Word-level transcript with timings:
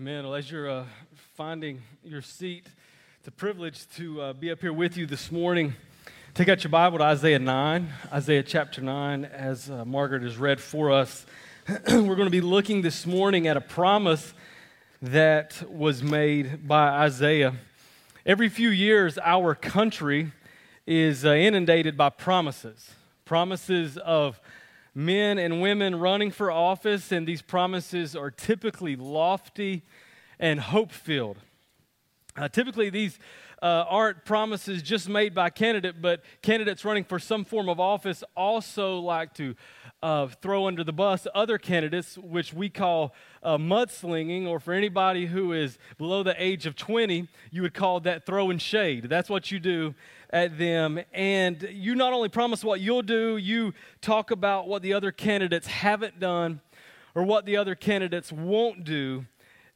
Amen. 0.00 0.22
Well, 0.22 0.36
as 0.36 0.48
you're 0.48 0.70
uh, 0.70 0.84
finding 1.34 1.82
your 2.04 2.22
seat, 2.22 2.68
it's 3.18 3.26
a 3.26 3.32
privilege 3.32 3.84
to 3.96 4.22
uh, 4.22 4.32
be 4.32 4.48
up 4.52 4.60
here 4.60 4.72
with 4.72 4.96
you 4.96 5.06
this 5.06 5.32
morning. 5.32 5.74
Take 6.34 6.48
out 6.48 6.62
your 6.62 6.70
Bible 6.70 6.98
to 6.98 7.04
Isaiah 7.04 7.40
9, 7.40 7.88
Isaiah 8.12 8.44
chapter 8.44 8.80
9, 8.80 9.24
as 9.24 9.68
uh, 9.68 9.84
Margaret 9.84 10.22
has 10.22 10.36
read 10.36 10.60
for 10.60 10.92
us. 10.92 11.26
We're 11.88 12.14
going 12.14 12.26
to 12.26 12.30
be 12.30 12.40
looking 12.40 12.82
this 12.82 13.06
morning 13.06 13.48
at 13.48 13.56
a 13.56 13.60
promise 13.60 14.34
that 15.02 15.68
was 15.68 16.00
made 16.00 16.68
by 16.68 16.90
Isaiah. 16.90 17.54
Every 18.24 18.48
few 18.48 18.68
years, 18.68 19.18
our 19.18 19.56
country 19.56 20.30
is 20.86 21.26
uh, 21.26 21.30
inundated 21.30 21.96
by 21.96 22.10
promises 22.10 22.92
promises 23.24 23.98
of 23.98 24.40
men 24.98 25.38
and 25.38 25.62
women 25.62 25.94
running 25.94 26.32
for 26.32 26.50
office, 26.50 27.12
and 27.12 27.24
these 27.24 27.40
promises 27.40 28.16
are 28.16 28.32
typically 28.32 28.96
lofty 28.96 29.84
and 30.40 30.58
hope 30.58 30.90
filled. 30.90 31.38
Uh, 32.36 32.48
typically, 32.48 32.90
these 32.90 33.16
uh, 33.62 33.84
aren't 33.88 34.24
promises 34.24 34.82
just 34.82 35.08
made 35.08 35.34
by 35.34 35.50
candidate, 35.50 36.00
but 36.00 36.22
candidates 36.42 36.84
running 36.84 37.04
for 37.04 37.18
some 37.18 37.44
form 37.44 37.68
of 37.68 37.80
office 37.80 38.22
also 38.36 38.98
like 38.98 39.34
to 39.34 39.54
uh, 40.02 40.28
throw 40.40 40.66
under 40.66 40.84
the 40.84 40.92
bus 40.92 41.26
other 41.34 41.58
candidates, 41.58 42.16
which 42.18 42.54
we 42.54 42.68
call 42.68 43.14
uh, 43.42 43.56
mudslinging, 43.56 44.46
or 44.46 44.60
for 44.60 44.72
anybody 44.72 45.26
who 45.26 45.52
is 45.52 45.78
below 45.96 46.22
the 46.22 46.40
age 46.42 46.66
of 46.66 46.76
20, 46.76 47.28
you 47.50 47.62
would 47.62 47.74
call 47.74 48.00
that 48.00 48.24
throwing 48.24 48.58
shade. 48.58 49.04
That's 49.04 49.28
what 49.28 49.50
you 49.50 49.58
do 49.58 49.94
at 50.30 50.58
them. 50.58 51.00
And 51.12 51.62
you 51.72 51.94
not 51.94 52.12
only 52.12 52.28
promise 52.28 52.62
what 52.62 52.80
you'll 52.80 53.02
do, 53.02 53.36
you 53.36 53.74
talk 54.00 54.30
about 54.30 54.68
what 54.68 54.82
the 54.82 54.92
other 54.92 55.10
candidates 55.10 55.66
haven't 55.66 56.20
done 56.20 56.60
or 57.14 57.24
what 57.24 57.46
the 57.46 57.56
other 57.56 57.74
candidates 57.74 58.30
won't 58.30 58.84
do. 58.84 59.26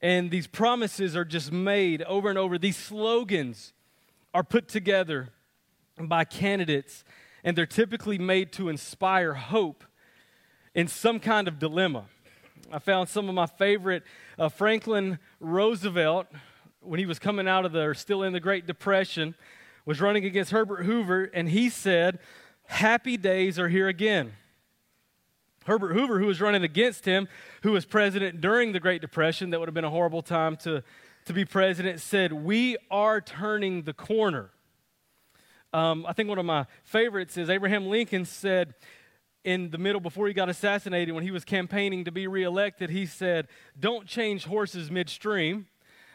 And 0.03 0.33
these 0.33 0.49
promises 0.49 1.15
are 1.15 1.25
just 1.25 1.53
made 1.53 2.03
over 2.03 2.29
and 2.29 2.37
over. 2.37 2.59
These 2.59 2.77
slogans 2.77 3.73
are 4.35 4.43
put 4.43 4.67
together 4.67 5.29
by 5.97 6.25
candidates, 6.25 7.05
and 7.45 7.57
they're 7.57 7.67
typically 7.67 8.19
made 8.19 8.53
to 8.55 8.69
inspire 8.69 9.35
hope 9.35 9.85
in 10.75 10.89
some 10.89 11.21
kind 11.21 11.47
of 11.47 11.61
dilemma. 11.61 12.07
I 12.73 12.81
found 12.81 13.09
some 13.09 13.29
of 13.29 13.35
my 13.35 13.47
favorite 13.47 14.03
uh, 14.39 14.49
Franklin 14.49 15.21
Roosevelt, 15.39 16.27
when 16.81 16.99
he 16.99 17.07
was 17.07 17.21
coming 17.21 17.47
out 17.47 17.65
of 17.65 17.73
the, 17.73 17.83
or 17.83 17.95
still 17.95 18.25
in 18.25 18.33
the 18.33 18.41
Great 18.41 18.67
Depression, 18.67 19.37
was 19.85 20.01
running 20.01 20.25
against 20.25 20.51
Herbert 20.51 20.85
Hoover, 20.85 21.31
and 21.33 21.49
he 21.49 21.69
said, 21.69 22.19
Happy 22.67 23.17
days 23.17 23.59
are 23.59 23.69
here 23.69 23.89
again. 23.89 24.33
Herbert 25.67 25.95
Hoover, 25.95 26.19
who 26.19 26.27
was 26.27 26.41
running 26.41 26.63
against 26.63 27.05
him, 27.05 27.29
who 27.63 27.73
was 27.73 27.85
president 27.85 28.41
during 28.41 28.73
the 28.73 28.81
Great 28.81 29.01
Depression, 29.01 29.51
that 29.51 29.61
would 29.61 29.69
have 29.69 29.75
been 29.75 29.85
a 29.85 29.91
horrible 29.91 30.23
time 30.23 30.57
to, 30.59 30.83
to 31.27 31.33
be 31.33 31.45
president, 31.45 32.01
said, 32.01 32.33
We 32.33 32.77
are 32.91 33.21
turning 33.21 33.83
the 33.83 33.93
corner. 33.93 34.51
Um, 35.73 36.05
I 36.07 36.13
think 36.13 36.29
one 36.29 36.39
of 36.39 36.45
my 36.45 36.67
favorites 36.85 37.39
is 37.39 37.49
Abraham 37.49 37.87
Lincoln 37.87 38.25
said, 38.25 38.75
in 39.45 39.71
the 39.71 39.79
middle 39.79 40.01
before 40.01 40.29
he 40.29 40.35
got 40.35 40.49
assassinated, 40.49 41.15
when 41.15 41.25
he 41.25 41.31
was 41.31 41.45
campaigning 41.45 42.05
to 42.05 42.13
be 42.13 42.27
reelected, 42.27 42.91
he 42.91 43.07
said, 43.07 43.49
Don't 43.79 44.07
change 44.07 44.45
horses 44.45 44.91
midstream. 44.91 45.67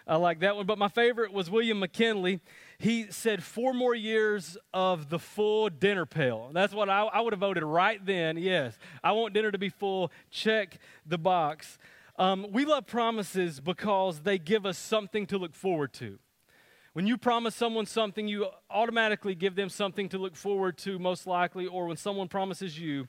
I 0.08 0.16
like 0.16 0.40
that 0.40 0.56
one. 0.56 0.66
But 0.66 0.78
my 0.78 0.88
favorite 0.88 1.34
was 1.34 1.50
William 1.50 1.80
McKinley. 1.80 2.40
He 2.78 3.12
said 3.12 3.44
four 3.44 3.74
more 3.74 3.94
years 3.94 4.58
of 4.74 5.10
the 5.10 5.20
full 5.20 5.70
dinner 5.70 6.06
pail. 6.06 6.50
That's 6.54 6.74
what 6.74 6.90
I, 6.90 7.02
I 7.04 7.20
would 7.20 7.34
have 7.34 7.42
voted 7.42 7.64
right 7.64 8.04
then. 8.06 8.38
Yes, 8.38 8.78
I 9.04 9.12
want 9.12 9.34
dinner 9.34 9.52
to 9.52 9.58
be 9.58 9.70
full. 9.70 10.12
Check 10.32 10.80
the 11.06 11.18
box. 11.18 11.78
Um, 12.18 12.48
we 12.52 12.66
love 12.66 12.88
promises 12.88 13.60
because 13.60 14.22
they 14.22 14.38
give 14.38 14.66
us 14.66 14.78
something 14.78 15.28
to 15.28 15.38
look 15.38 15.54
forward 15.54 15.94
to. 15.94 16.18
When 16.94 17.06
you 17.06 17.18
promise 17.18 17.54
someone 17.54 17.86
something, 17.86 18.28
you 18.28 18.48
automatically 18.72 19.36
give 19.36 19.56
them 19.56 19.70
something 19.70 20.10
to 20.10 20.18
look 20.18 20.36
forward 20.36 20.80
to, 20.80 20.98
most 20.98 21.28
likely, 21.28 21.68
or 21.68 21.86
when 21.86 21.98
someone 21.98 22.28
promises 22.28 22.80
you, 22.80 23.08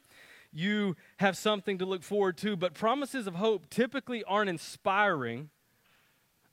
you 0.52 0.94
have 1.18 1.38
something 1.38 1.78
to 1.78 1.86
look 1.86 2.02
forward 2.02 2.36
to. 2.38 2.54
But 2.54 2.74
promises 2.74 3.26
of 3.26 3.36
hope 3.36 3.70
typically 3.70 4.22
aren't 4.24 4.50
inspiring 4.50 5.48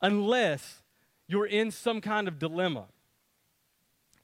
unless 0.01 0.81
you're 1.28 1.45
in 1.45 1.72
some 1.72 2.01
kind 2.01 2.28
of 2.28 2.39
dilemma. 2.39 2.85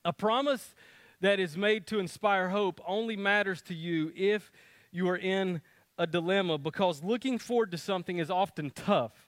A 0.04 0.14
promise 0.14 0.76
that 1.22 1.40
is 1.40 1.56
made 1.56 1.86
to 1.88 2.00
inspire 2.00 2.50
hope 2.50 2.82
only 2.86 3.16
matters 3.16 3.62
to 3.64 3.74
you 3.74 4.12
if 4.16 4.52
you 4.92 5.08
are 5.08 5.18
in 5.18 5.62
a 5.98 6.08
dilemma 6.08 6.58
because 6.58 7.04
looking 7.04 7.38
forward 7.38 7.72
to 7.72 7.78
something 7.78 8.18
is 8.18 8.32
often 8.32 8.72
tough 8.72 9.28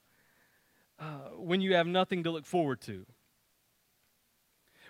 uh, 1.00 1.30
when 1.38 1.62
you 1.62 1.76
have 1.76 1.88
nothing 1.88 2.24
to 2.24 2.32
look 2.32 2.46
forward 2.46 2.82
to. 2.82 3.06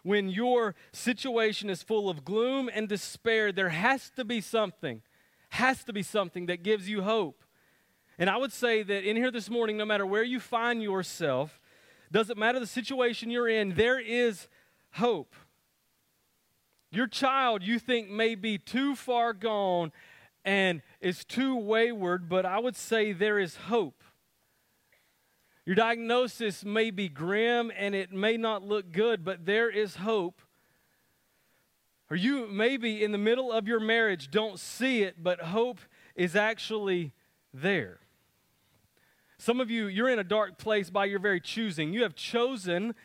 When 0.04 0.30
your 0.30 0.76
situation 0.92 1.70
is 1.70 1.82
full 1.82 2.10
of 2.10 2.26
gloom 2.26 2.70
and 2.74 2.90
despair, 2.90 3.52
there 3.52 3.70
has 3.70 4.10
to 4.18 4.26
be 4.26 4.42
something, 4.42 5.02
has 5.50 5.84
to 5.86 5.94
be 5.94 6.04
something 6.04 6.46
that 6.48 6.62
gives 6.62 6.90
you 6.90 7.04
hope. 7.04 7.44
And 8.18 8.30
I 8.30 8.38
would 8.38 8.54
say 8.54 8.84
that 8.84 9.04
in 9.04 9.16
here 9.16 9.32
this 9.32 9.50
morning, 9.50 9.78
no 9.78 9.86
matter 9.86 10.06
where 10.06 10.24
you 10.24 10.40
find 10.40 10.82
yourself, 10.84 11.60
doesn't 12.12 12.38
matter 12.38 12.60
the 12.60 12.68
situation 12.68 13.32
you're 13.32 13.50
in, 13.50 13.74
there 13.74 14.00
is 14.00 14.48
hope. 14.92 15.36
Your 16.92 17.08
child 17.08 17.64
you 17.64 17.80
think 17.80 18.10
may 18.10 18.36
be 18.36 18.60
too 18.60 18.96
far 18.96 19.34
gone 19.34 19.92
and 20.46 20.84
is 21.02 21.26
too 21.26 21.56
wayward, 21.56 22.30
but 22.30 22.46
I 22.46 22.60
would 22.60 22.76
say 22.76 23.14
there 23.14 23.40
is 23.40 23.56
hope. 23.56 24.04
Your 25.66 25.76
diagnosis 25.76 26.64
may 26.64 26.92
be 26.92 27.10
grim 27.10 27.72
and 27.76 27.96
it 27.96 28.12
may 28.12 28.38
not 28.38 28.64
look 28.64 28.92
good, 28.92 29.24
but 29.24 29.46
there 29.46 29.70
is 29.70 29.96
hope. 29.96 30.42
Or 32.12 32.16
you 32.16 32.46
maybe 32.48 33.04
in 33.04 33.12
the 33.12 33.18
middle 33.18 33.52
of 33.52 33.68
your 33.68 33.80
marriage 33.80 34.30
don't 34.30 34.60
see 34.60 35.02
it, 35.02 35.24
but 35.24 35.40
hope 35.40 35.80
is 36.16 36.36
actually 36.36 37.14
there. 37.54 38.03
Some 39.44 39.60
of 39.60 39.70
you, 39.70 39.88
you're 39.88 40.08
in 40.08 40.20
a 40.20 40.24
dark 40.24 40.58
place 40.58 40.90
by 40.90 41.04
your 41.04 41.20
very 41.20 41.42
choosing. 41.42 41.92
You 41.92 42.04
have 42.04 42.16
chosen 42.16 42.96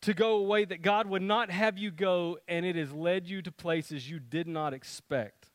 to 0.00 0.14
go 0.14 0.36
a 0.36 0.42
way 0.42 0.64
that 0.64 0.80
God 0.80 1.06
would 1.06 1.20
not 1.20 1.50
have 1.50 1.76
you 1.76 1.90
go, 1.90 2.38
and 2.48 2.64
it 2.64 2.76
has 2.76 2.94
led 2.94 3.28
you 3.28 3.42
to 3.42 3.52
places 3.52 4.08
you 4.08 4.18
did 4.18 4.48
not 4.48 4.72
expect. 4.72 5.50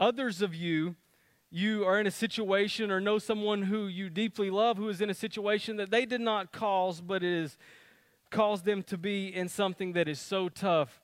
Others 0.00 0.42
of 0.42 0.52
you, 0.56 0.96
you 1.48 1.84
are 1.84 2.00
in 2.00 2.08
a 2.08 2.10
situation 2.10 2.90
or 2.90 3.00
know 3.00 3.20
someone 3.20 3.62
who 3.62 3.86
you 3.86 4.10
deeply 4.10 4.50
love 4.50 4.78
who 4.78 4.88
is 4.88 5.00
in 5.00 5.10
a 5.10 5.14
situation 5.14 5.76
that 5.76 5.92
they 5.92 6.04
did 6.04 6.20
not 6.20 6.50
cause, 6.50 7.00
but 7.00 7.22
it 7.22 7.40
has 7.40 7.58
caused 8.30 8.64
them 8.64 8.82
to 8.82 8.98
be 8.98 9.28
in 9.28 9.48
something 9.48 9.92
that 9.92 10.08
is 10.08 10.18
so 10.18 10.48
tough. 10.48 11.00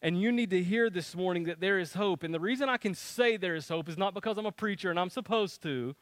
And 0.00 0.20
you 0.22 0.30
need 0.30 0.50
to 0.50 0.62
hear 0.62 0.90
this 0.90 1.16
morning 1.16 1.42
that 1.46 1.58
there 1.58 1.80
is 1.80 1.94
hope. 1.94 2.22
And 2.22 2.32
the 2.32 2.38
reason 2.38 2.68
I 2.68 2.76
can 2.76 2.94
say 2.94 3.36
there 3.36 3.56
is 3.56 3.68
hope 3.68 3.88
is 3.88 3.98
not 3.98 4.14
because 4.14 4.38
I'm 4.38 4.46
a 4.46 4.52
preacher 4.52 4.90
and 4.90 5.00
I'm 5.00 5.10
supposed 5.10 5.60
to, 5.64 5.96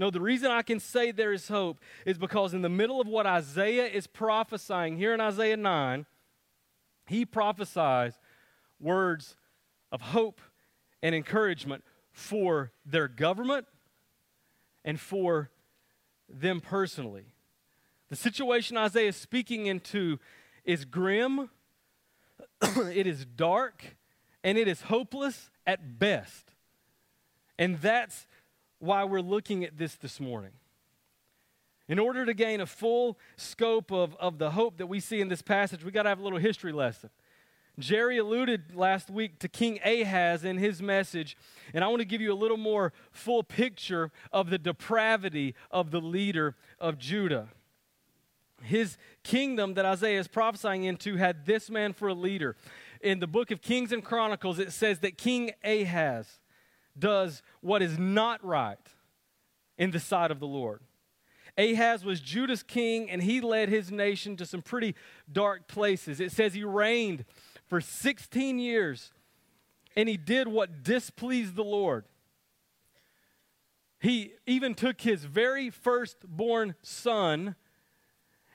no, 0.00 0.08
the 0.08 0.18
reason 0.18 0.50
I 0.50 0.62
can 0.62 0.80
say 0.80 1.10
there 1.10 1.30
is 1.30 1.48
hope 1.48 1.78
is 2.06 2.16
because 2.16 2.54
in 2.54 2.62
the 2.62 2.70
middle 2.70 3.02
of 3.02 3.06
what 3.06 3.26
Isaiah 3.26 3.84
is 3.84 4.06
prophesying 4.06 4.96
here 4.96 5.12
in 5.12 5.20
Isaiah 5.20 5.58
9, 5.58 6.06
he 7.06 7.26
prophesies 7.26 8.14
words 8.80 9.36
of 9.92 10.00
hope 10.00 10.40
and 11.02 11.14
encouragement 11.14 11.84
for 12.12 12.72
their 12.86 13.08
government 13.08 13.66
and 14.86 14.98
for 14.98 15.50
them 16.30 16.62
personally. 16.62 17.26
The 18.08 18.16
situation 18.16 18.78
Isaiah 18.78 19.08
is 19.08 19.16
speaking 19.16 19.66
into 19.66 20.18
is 20.64 20.86
grim, 20.86 21.50
it 22.62 23.06
is 23.06 23.26
dark, 23.26 23.96
and 24.42 24.56
it 24.56 24.66
is 24.66 24.80
hopeless 24.80 25.50
at 25.66 25.98
best. 25.98 26.54
And 27.58 27.78
that's 27.82 28.26
why 28.80 29.04
we're 29.04 29.20
looking 29.20 29.64
at 29.64 29.78
this 29.78 29.94
this 29.94 30.18
morning. 30.18 30.52
In 31.88 31.98
order 31.98 32.24
to 32.24 32.34
gain 32.34 32.60
a 32.60 32.66
full 32.66 33.18
scope 33.36 33.90
of, 33.92 34.16
of 34.16 34.38
the 34.38 34.50
hope 34.52 34.78
that 34.78 34.86
we 34.86 35.00
see 35.00 35.20
in 35.20 35.28
this 35.28 35.42
passage, 35.42 35.84
we 35.84 35.90
got 35.90 36.04
to 36.04 36.08
have 36.08 36.20
a 36.20 36.22
little 36.22 36.38
history 36.38 36.72
lesson. 36.72 37.10
Jerry 37.78 38.18
alluded 38.18 38.74
last 38.74 39.10
week 39.10 39.38
to 39.40 39.48
King 39.48 39.80
Ahaz 39.84 40.44
in 40.44 40.58
his 40.58 40.82
message, 40.82 41.36
and 41.72 41.82
I 41.82 41.88
want 41.88 42.00
to 42.00 42.04
give 42.04 42.20
you 42.20 42.32
a 42.32 42.34
little 42.34 42.56
more 42.56 42.92
full 43.10 43.42
picture 43.42 44.10
of 44.32 44.50
the 44.50 44.58
depravity 44.58 45.54
of 45.70 45.90
the 45.90 46.00
leader 46.00 46.56
of 46.78 46.98
Judah. 46.98 47.48
His 48.62 48.98
kingdom 49.22 49.74
that 49.74 49.86
Isaiah 49.86 50.20
is 50.20 50.28
prophesying 50.28 50.84
into 50.84 51.16
had 51.16 51.46
this 51.46 51.70
man 51.70 51.92
for 51.92 52.08
a 52.08 52.14
leader. 52.14 52.56
In 53.00 53.18
the 53.18 53.26
book 53.26 53.50
of 53.50 53.62
Kings 53.62 53.92
and 53.92 54.04
Chronicles, 54.04 54.58
it 54.58 54.72
says 54.72 54.98
that 55.00 55.16
King 55.16 55.52
Ahaz 55.64 56.38
does 56.98 57.42
what 57.60 57.82
is 57.82 57.98
not 57.98 58.44
right 58.44 58.78
in 59.78 59.90
the 59.90 60.00
sight 60.00 60.30
of 60.30 60.40
the 60.40 60.46
Lord. 60.46 60.80
Ahaz 61.56 62.04
was 62.04 62.20
Judah's 62.20 62.62
king, 62.62 63.10
and 63.10 63.22
he 63.22 63.40
led 63.40 63.68
his 63.68 63.90
nation 63.90 64.36
to 64.36 64.46
some 64.46 64.62
pretty 64.62 64.94
dark 65.30 65.68
places. 65.68 66.20
It 66.20 66.32
says 66.32 66.54
he 66.54 66.64
reigned 66.64 67.24
for 67.66 67.80
16 67.80 68.58
years, 68.58 69.12
and 69.96 70.08
he 70.08 70.16
did 70.16 70.48
what 70.48 70.82
displeased 70.82 71.56
the 71.56 71.64
Lord. 71.64 72.04
He 74.00 74.32
even 74.46 74.74
took 74.74 75.02
his 75.02 75.24
very 75.24 75.68
firstborn 75.68 76.74
son 76.82 77.56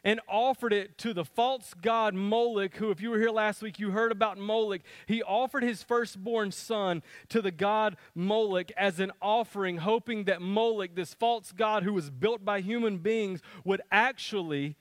and 0.06 0.22
offered 0.30 0.72
it 0.72 1.00
to 1.00 1.14
the 1.14 1.26
false 1.26 1.74
god 1.82 2.14
Moloch, 2.14 2.76
who, 2.76 2.92
if 2.92 3.02
you 3.02 3.10
were 3.10 3.18
here 3.18 3.32
last 3.32 3.64
week, 3.64 3.80
you 3.80 3.90
heard 3.90 4.12
about 4.12 4.38
Moloch. 4.38 4.82
He 5.08 5.24
offered 5.24 5.64
his 5.64 5.82
firstborn 5.82 6.52
son 6.52 7.02
to 7.30 7.42
the 7.42 7.52
god 7.52 7.98
Moloch 8.14 8.72
as 8.78 9.00
an 9.00 9.12
offering, 9.20 9.78
hoping 9.78 10.26
that 10.26 10.44
Moloch, 10.44 10.94
this 10.94 11.16
false 11.16 11.52
god 11.52 11.82
who 11.82 11.92
was 11.92 12.12
built 12.12 12.46
by 12.46 12.62
human 12.62 13.00
beings, 13.00 13.42
would 13.64 13.82
actually 13.92 14.76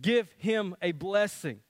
give 0.00 0.28
him 0.36 0.76
a 0.82 0.92
blessing. 0.92 1.60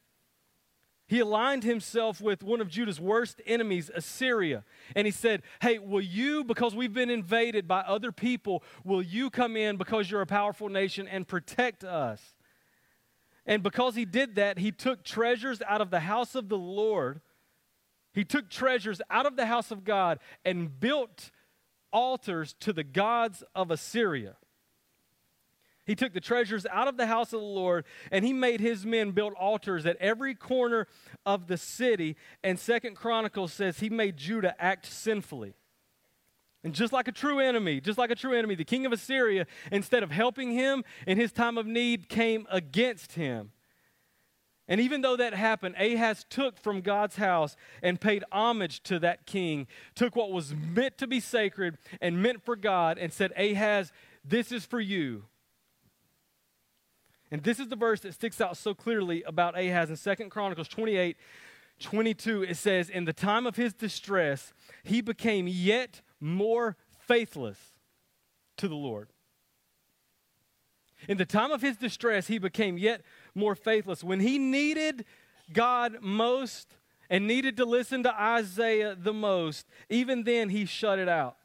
He 1.06 1.20
aligned 1.20 1.62
himself 1.62 2.20
with 2.20 2.42
one 2.42 2.60
of 2.60 2.68
Judah's 2.68 2.98
worst 2.98 3.42
enemies, 3.46 3.90
Assyria. 3.94 4.64
And 4.96 5.06
he 5.06 5.10
said, 5.10 5.42
Hey, 5.60 5.78
will 5.78 6.00
you, 6.00 6.42
because 6.42 6.74
we've 6.74 6.94
been 6.94 7.10
invaded 7.10 7.68
by 7.68 7.80
other 7.80 8.10
people, 8.10 8.64
will 8.82 9.02
you 9.02 9.30
come 9.30 9.56
in 9.56 9.76
because 9.76 10.10
you're 10.10 10.22
a 10.22 10.26
powerful 10.26 10.68
nation 10.68 11.06
and 11.06 11.28
protect 11.28 11.84
us? 11.84 12.34
And 13.46 13.62
because 13.62 13.94
he 13.94 14.04
did 14.04 14.36
that, 14.36 14.58
he 14.58 14.70
took 14.70 15.02
treasures 15.02 15.60
out 15.66 15.80
of 15.80 15.90
the 15.90 16.00
house 16.00 16.34
of 16.34 16.48
the 16.48 16.58
Lord. 16.58 17.20
He 18.12 18.24
took 18.24 18.48
treasures 18.48 19.00
out 19.10 19.26
of 19.26 19.36
the 19.36 19.46
house 19.46 19.70
of 19.70 19.84
God 19.84 20.18
and 20.44 20.78
built 20.78 21.30
altars 21.92 22.54
to 22.60 22.72
the 22.72 22.84
gods 22.84 23.42
of 23.54 23.70
Assyria. 23.70 24.36
He 25.84 25.96
took 25.96 26.12
the 26.12 26.20
treasures 26.20 26.64
out 26.66 26.86
of 26.86 26.96
the 26.96 27.08
house 27.08 27.32
of 27.32 27.40
the 27.40 27.46
Lord 27.46 27.84
and 28.12 28.24
he 28.24 28.32
made 28.32 28.60
his 28.60 28.86
men 28.86 29.10
build 29.10 29.32
altars 29.32 29.84
at 29.84 29.96
every 29.96 30.34
corner 30.34 30.86
of 31.26 31.48
the 31.48 31.56
city. 31.56 32.16
And 32.44 32.58
Second 32.58 32.94
Chronicles 32.94 33.52
says 33.52 33.80
he 33.80 33.90
made 33.90 34.16
Judah 34.16 34.54
act 34.62 34.86
sinfully. 34.86 35.54
And 36.64 36.74
just 36.74 36.92
like 36.92 37.08
a 37.08 37.12
true 37.12 37.40
enemy, 37.40 37.80
just 37.80 37.98
like 37.98 38.10
a 38.10 38.14
true 38.14 38.36
enemy, 38.36 38.54
the 38.54 38.64
king 38.64 38.86
of 38.86 38.92
Assyria, 38.92 39.46
instead 39.72 40.02
of 40.02 40.10
helping 40.10 40.52
him 40.52 40.84
in 41.06 41.18
his 41.18 41.32
time 41.32 41.58
of 41.58 41.66
need, 41.66 42.08
came 42.08 42.46
against 42.50 43.12
him. 43.12 43.50
And 44.68 44.80
even 44.80 45.00
though 45.00 45.16
that 45.16 45.34
happened, 45.34 45.74
Ahaz 45.76 46.24
took 46.30 46.56
from 46.56 46.80
God's 46.80 47.16
house 47.16 47.56
and 47.82 48.00
paid 48.00 48.24
homage 48.30 48.82
to 48.84 49.00
that 49.00 49.26
king, 49.26 49.66
took 49.96 50.14
what 50.14 50.30
was 50.30 50.54
meant 50.54 50.98
to 50.98 51.08
be 51.08 51.18
sacred 51.18 51.78
and 52.00 52.22
meant 52.22 52.44
for 52.44 52.54
God, 52.54 52.96
and 52.96 53.12
said, 53.12 53.32
Ahaz, 53.36 53.92
this 54.24 54.52
is 54.52 54.64
for 54.64 54.80
you. 54.80 55.24
And 57.32 57.42
this 57.42 57.58
is 57.58 57.68
the 57.68 57.76
verse 57.76 58.00
that 58.00 58.14
sticks 58.14 58.40
out 58.40 58.56
so 58.56 58.72
clearly 58.72 59.22
about 59.24 59.58
Ahaz 59.58 59.90
in 59.90 59.96
Second 59.96 60.30
Chronicles 60.30 60.68
28 60.68 61.16
22. 61.80 62.44
It 62.44 62.56
says, 62.56 62.88
In 62.88 63.04
the 63.06 63.12
time 63.12 63.46
of 63.46 63.56
his 63.56 63.72
distress, 63.72 64.52
he 64.84 65.00
became 65.00 65.48
yet 65.48 66.02
more 66.22 66.76
faithless 67.06 67.58
to 68.56 68.68
the 68.68 68.76
Lord. 68.76 69.08
In 71.08 71.18
the 71.18 71.26
time 71.26 71.50
of 71.50 71.62
his 71.62 71.76
distress, 71.76 72.28
he 72.28 72.38
became 72.38 72.78
yet 72.78 73.02
more 73.34 73.56
faithless. 73.56 74.04
When 74.04 74.20
he 74.20 74.38
needed 74.38 75.04
God 75.52 75.98
most 76.00 76.76
and 77.10 77.26
needed 77.26 77.56
to 77.56 77.64
listen 77.64 78.04
to 78.04 78.14
Isaiah 78.14 78.94
the 78.94 79.12
most, 79.12 79.66
even 79.90 80.22
then 80.22 80.48
he 80.48 80.64
shut 80.64 81.00
it 81.00 81.08
out. 81.08 81.36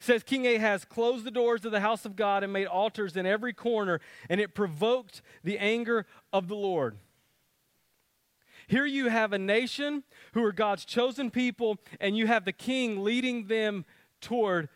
It 0.00 0.04
says 0.04 0.22
King 0.22 0.46
Ahaz 0.46 0.84
closed 0.84 1.24
the 1.24 1.30
doors 1.30 1.64
of 1.64 1.72
the 1.72 1.80
house 1.80 2.04
of 2.04 2.14
God 2.14 2.44
and 2.44 2.52
made 2.52 2.66
altars 2.66 3.16
in 3.16 3.24
every 3.24 3.54
corner, 3.54 4.00
and 4.28 4.38
it 4.38 4.54
provoked 4.54 5.22
the 5.42 5.58
anger 5.58 6.04
of 6.30 6.48
the 6.48 6.56
Lord. 6.56 6.98
Here 8.66 8.86
you 8.86 9.08
have 9.08 9.32
a 9.32 9.38
nation 9.38 10.04
who 10.32 10.42
are 10.44 10.52
God's 10.52 10.84
chosen 10.84 11.30
people, 11.30 11.78
and 12.00 12.16
you 12.16 12.26
have 12.26 12.44
the 12.44 12.52
king 12.52 13.04
leading 13.04 13.46
them 13.46 13.84
toward 14.20 14.68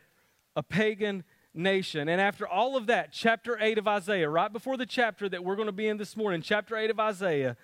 a 0.54 0.62
pagan 0.62 1.24
nation. 1.54 2.08
And 2.08 2.20
after 2.20 2.46
all 2.46 2.76
of 2.76 2.86
that, 2.86 3.12
chapter 3.12 3.58
8 3.60 3.78
of 3.78 3.88
Isaiah, 3.88 4.28
right 4.28 4.52
before 4.52 4.76
the 4.76 4.86
chapter 4.86 5.28
that 5.28 5.44
we're 5.44 5.56
going 5.56 5.66
to 5.66 5.72
be 5.72 5.88
in 5.88 5.96
this 5.96 6.16
morning, 6.16 6.42
chapter 6.42 6.76
8 6.76 6.90
of 6.90 7.00
Isaiah, 7.00 7.56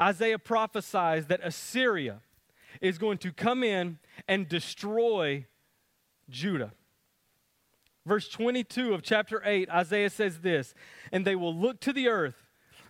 Isaiah 0.00 0.38
prophesies 0.38 1.26
that 1.26 1.40
Assyria 1.42 2.20
is 2.80 2.98
going 2.98 3.18
to 3.18 3.32
come 3.32 3.62
in 3.62 3.98
and 4.26 4.48
destroy 4.48 5.46
Judah. 6.28 6.72
Verse 8.06 8.28
22 8.28 8.94
of 8.94 9.02
chapter 9.02 9.42
8, 9.44 9.68
Isaiah 9.68 10.10
says 10.10 10.40
this 10.40 10.74
And 11.12 11.26
they 11.26 11.36
will 11.36 11.54
look 11.54 11.80
to 11.80 11.92
the 11.92 12.08
earth 12.08 12.47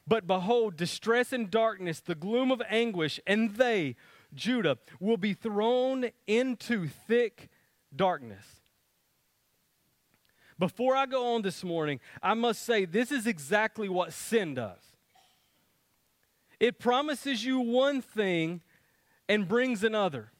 but 0.08 0.26
behold, 0.26 0.76
distress 0.76 1.32
and 1.32 1.50
darkness, 1.50 2.00
the 2.00 2.14
gloom 2.14 2.50
of 2.50 2.62
anguish, 2.68 3.20
and 3.26 3.56
they, 3.56 3.96
Judah, 4.34 4.78
will 4.98 5.16
be 5.16 5.34
thrown 5.34 6.10
into 6.26 6.88
thick 6.88 7.48
darkness. 7.94 8.44
Before 10.58 10.96
I 10.96 11.06
go 11.06 11.34
on 11.34 11.42
this 11.42 11.62
morning, 11.62 12.00
I 12.22 12.34
must 12.34 12.64
say 12.64 12.84
this 12.84 13.12
is 13.12 13.26
exactly 13.26 13.88
what 13.88 14.12
sin 14.12 14.54
does. 14.54 14.80
It 16.58 16.80
promises 16.80 17.44
you 17.44 17.60
one 17.60 18.00
thing 18.02 18.62
and 19.28 19.46
brings 19.46 19.84
another. 19.84 20.32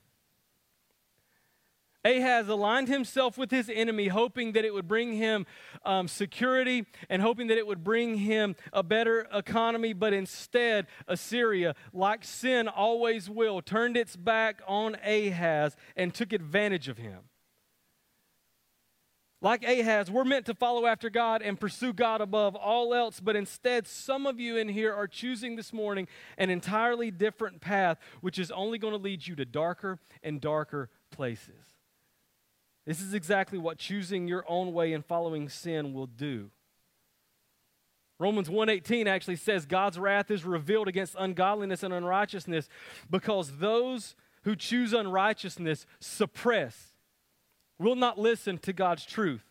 Ahaz 2.04 2.48
aligned 2.48 2.88
himself 2.88 3.36
with 3.36 3.50
his 3.50 3.70
enemy, 3.72 4.08
hoping 4.08 4.52
that 4.52 4.64
it 4.64 4.72
would 4.72 4.86
bring 4.86 5.12
him 5.14 5.46
um, 5.84 6.06
security 6.06 6.86
and 7.08 7.20
hoping 7.20 7.48
that 7.48 7.58
it 7.58 7.66
would 7.66 7.82
bring 7.82 8.16
him 8.16 8.54
a 8.72 8.82
better 8.82 9.26
economy. 9.32 9.92
But 9.92 10.12
instead, 10.12 10.86
Assyria, 11.08 11.74
like 11.92 12.24
sin 12.24 12.68
always 12.68 13.28
will, 13.28 13.60
turned 13.60 13.96
its 13.96 14.16
back 14.16 14.62
on 14.66 14.96
Ahaz 15.04 15.76
and 15.96 16.14
took 16.14 16.32
advantage 16.32 16.88
of 16.88 16.98
him. 16.98 17.20
Like 19.40 19.62
Ahaz, 19.62 20.10
we're 20.10 20.24
meant 20.24 20.46
to 20.46 20.54
follow 20.54 20.86
after 20.86 21.10
God 21.10 21.42
and 21.42 21.60
pursue 21.60 21.92
God 21.92 22.20
above 22.20 22.56
all 22.56 22.92
else, 22.92 23.20
but 23.20 23.36
instead, 23.36 23.86
some 23.86 24.26
of 24.26 24.40
you 24.40 24.56
in 24.56 24.68
here 24.68 24.92
are 24.92 25.06
choosing 25.06 25.54
this 25.54 25.72
morning 25.72 26.08
an 26.36 26.50
entirely 26.50 27.12
different 27.12 27.60
path, 27.60 27.98
which 28.20 28.36
is 28.36 28.50
only 28.50 28.78
going 28.78 28.94
to 28.94 28.98
lead 28.98 29.28
you 29.28 29.36
to 29.36 29.44
darker 29.44 30.00
and 30.24 30.40
darker 30.40 30.90
places. 31.12 31.67
This 32.88 33.02
is 33.02 33.12
exactly 33.12 33.58
what 33.58 33.76
choosing 33.76 34.26
your 34.26 34.46
own 34.48 34.72
way 34.72 34.94
and 34.94 35.04
following 35.04 35.50
sin 35.50 35.92
will 35.92 36.06
do. 36.06 36.50
Romans 38.18 38.48
1:18 38.48 39.06
actually 39.06 39.36
says 39.36 39.66
God's 39.66 39.98
wrath 39.98 40.30
is 40.30 40.42
revealed 40.42 40.88
against 40.88 41.14
ungodliness 41.18 41.82
and 41.82 41.92
unrighteousness 41.92 42.66
because 43.10 43.58
those 43.58 44.16
who 44.44 44.56
choose 44.56 44.94
unrighteousness 44.94 45.84
suppress 46.00 46.94
will 47.78 47.94
not 47.94 48.18
listen 48.18 48.56
to 48.56 48.72
God's 48.72 49.04
truth. 49.04 49.44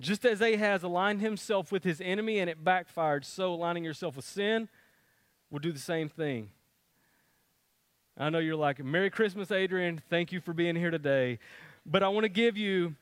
Just 0.00 0.24
as 0.24 0.40
Ahaz 0.40 0.84
aligned 0.84 1.20
himself 1.20 1.72
with 1.72 1.82
his 1.82 2.00
enemy 2.00 2.38
and 2.38 2.48
it 2.48 2.62
backfired, 2.62 3.24
so 3.24 3.52
aligning 3.52 3.82
yourself 3.82 4.14
with 4.14 4.24
sin 4.24 4.68
will 5.50 5.58
do 5.58 5.72
the 5.72 5.80
same 5.80 6.08
thing. 6.08 6.52
I 8.16 8.30
know 8.30 8.38
you're 8.38 8.54
like, 8.54 8.78
Merry 8.84 9.10
Christmas, 9.10 9.50
Adrian. 9.50 10.00
Thank 10.08 10.30
you 10.30 10.40
for 10.40 10.52
being 10.52 10.76
here 10.76 10.92
today. 10.92 11.40
But 11.84 12.02
I 12.02 12.08
want 12.08 12.24
to 12.24 12.28
give 12.28 12.56
you 12.56 12.94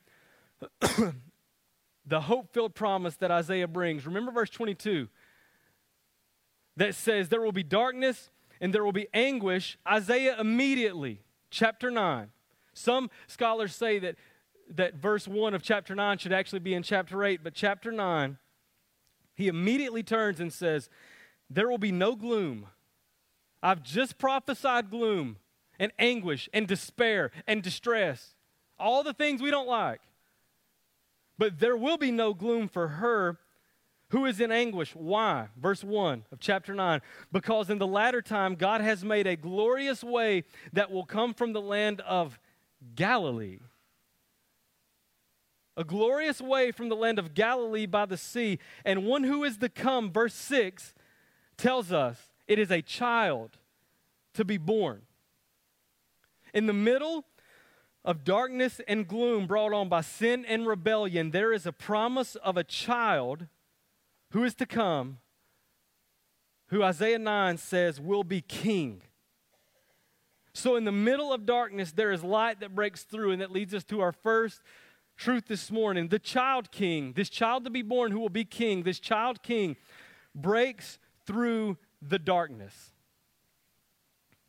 the 2.05 2.21
hope 2.21 2.53
filled 2.53 2.75
promise 2.75 3.15
that 3.17 3.31
Isaiah 3.31 3.67
brings. 3.67 4.05
Remember 4.05 4.31
verse 4.31 4.49
22 4.49 5.07
that 6.77 6.95
says, 6.95 7.29
There 7.29 7.41
will 7.41 7.51
be 7.51 7.63
darkness 7.63 8.29
and 8.59 8.73
there 8.73 8.83
will 8.83 8.91
be 8.91 9.07
anguish. 9.13 9.77
Isaiah 9.87 10.39
immediately, 10.39 11.21
chapter 11.49 11.91
9. 11.91 12.29
Some 12.73 13.09
scholars 13.27 13.75
say 13.75 13.99
that, 13.99 14.15
that 14.69 14.95
verse 14.95 15.27
1 15.27 15.53
of 15.53 15.61
chapter 15.61 15.95
9 15.95 16.17
should 16.19 16.33
actually 16.33 16.59
be 16.59 16.73
in 16.73 16.83
chapter 16.83 17.23
8, 17.23 17.43
but 17.43 17.53
chapter 17.53 17.91
9, 17.91 18.37
he 19.35 19.47
immediately 19.47 20.03
turns 20.03 20.39
and 20.39 20.53
says, 20.53 20.89
There 21.49 21.67
will 21.67 21.77
be 21.77 21.91
no 21.91 22.15
gloom. 22.15 22.67
I've 23.61 23.83
just 23.83 24.17
prophesied 24.17 24.89
gloom 24.89 25.37
and 25.79 25.91
anguish 25.99 26.49
and 26.53 26.67
despair 26.67 27.31
and 27.45 27.61
distress 27.61 28.35
all 28.81 29.03
the 29.03 29.13
things 29.13 29.41
we 29.41 29.51
don't 29.51 29.67
like. 29.67 30.01
But 31.37 31.59
there 31.59 31.77
will 31.77 31.97
be 31.97 32.11
no 32.11 32.33
gloom 32.33 32.67
for 32.67 32.87
her 32.87 33.39
who 34.09 34.25
is 34.25 34.41
in 34.41 34.51
anguish. 34.51 34.93
Why? 34.93 35.47
Verse 35.57 35.83
1 35.83 36.25
of 36.31 36.39
chapter 36.39 36.73
9. 36.73 37.01
Because 37.31 37.69
in 37.69 37.77
the 37.77 37.87
latter 37.87 38.21
time, 38.21 38.55
God 38.55 38.81
has 38.81 39.05
made 39.05 39.25
a 39.25 39.37
glorious 39.37 40.03
way 40.03 40.43
that 40.73 40.91
will 40.91 41.05
come 41.05 41.33
from 41.33 41.53
the 41.53 41.61
land 41.61 42.01
of 42.01 42.37
Galilee. 42.95 43.59
A 45.77 45.85
glorious 45.85 46.41
way 46.41 46.71
from 46.71 46.89
the 46.89 46.95
land 46.95 47.19
of 47.19 47.33
Galilee 47.33 47.85
by 47.85 48.05
the 48.05 48.17
sea. 48.17 48.59
And 48.83 49.05
one 49.05 49.23
who 49.23 49.45
is 49.45 49.57
to 49.57 49.69
come, 49.69 50.11
verse 50.11 50.35
6, 50.35 50.93
tells 51.55 51.93
us 51.93 52.31
it 52.47 52.59
is 52.59 52.69
a 52.69 52.81
child 52.81 53.51
to 54.33 54.43
be 54.43 54.57
born. 54.57 55.03
In 56.53 56.65
the 56.65 56.73
middle 56.73 57.23
of 58.03 58.23
darkness 58.23 58.81
and 58.87 59.07
gloom 59.07 59.45
brought 59.45 59.73
on 59.73 59.89
by 59.89 60.01
sin 60.01 60.45
and 60.45 60.67
rebellion, 60.67 61.31
there 61.31 61.53
is 61.53 61.65
a 61.65 61.71
promise 61.71 62.35
of 62.35 62.57
a 62.57 62.63
child 62.63 63.47
who 64.31 64.43
is 64.43 64.55
to 64.55 64.65
come, 64.65 65.19
who 66.67 66.83
Isaiah 66.83 67.19
9 67.19 67.57
says 67.57 67.99
will 67.99 68.23
be 68.23 68.41
king. 68.41 69.03
So, 70.53 70.75
in 70.75 70.83
the 70.83 70.91
middle 70.91 71.31
of 71.31 71.45
darkness, 71.45 71.91
there 71.91 72.11
is 72.11 72.23
light 72.23 72.59
that 72.59 72.75
breaks 72.75 73.03
through, 73.03 73.31
and 73.31 73.41
that 73.41 73.51
leads 73.51 73.73
us 73.73 73.83
to 73.85 74.01
our 74.01 74.11
first 74.11 74.61
truth 75.15 75.45
this 75.47 75.71
morning. 75.71 76.09
The 76.09 76.19
child 76.19 76.71
king, 76.71 77.13
this 77.13 77.29
child 77.29 77.63
to 77.65 77.69
be 77.69 77.81
born 77.81 78.11
who 78.11 78.19
will 78.19 78.29
be 78.29 78.43
king, 78.43 78.83
this 78.83 78.99
child 78.99 79.43
king 79.43 79.77
breaks 80.35 80.99
through 81.25 81.77
the 82.01 82.19
darkness. 82.19 82.91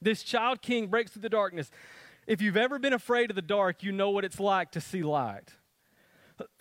This 0.00 0.22
child 0.24 0.62
king 0.62 0.88
breaks 0.88 1.12
through 1.12 1.22
the 1.22 1.28
darkness. 1.28 1.70
If 2.26 2.40
you've 2.40 2.56
ever 2.56 2.78
been 2.78 2.92
afraid 2.92 3.30
of 3.30 3.36
the 3.36 3.42
dark, 3.42 3.82
you 3.82 3.90
know 3.90 4.10
what 4.10 4.24
it's 4.24 4.38
like 4.38 4.70
to 4.72 4.80
see 4.80 5.02
light. 5.02 5.50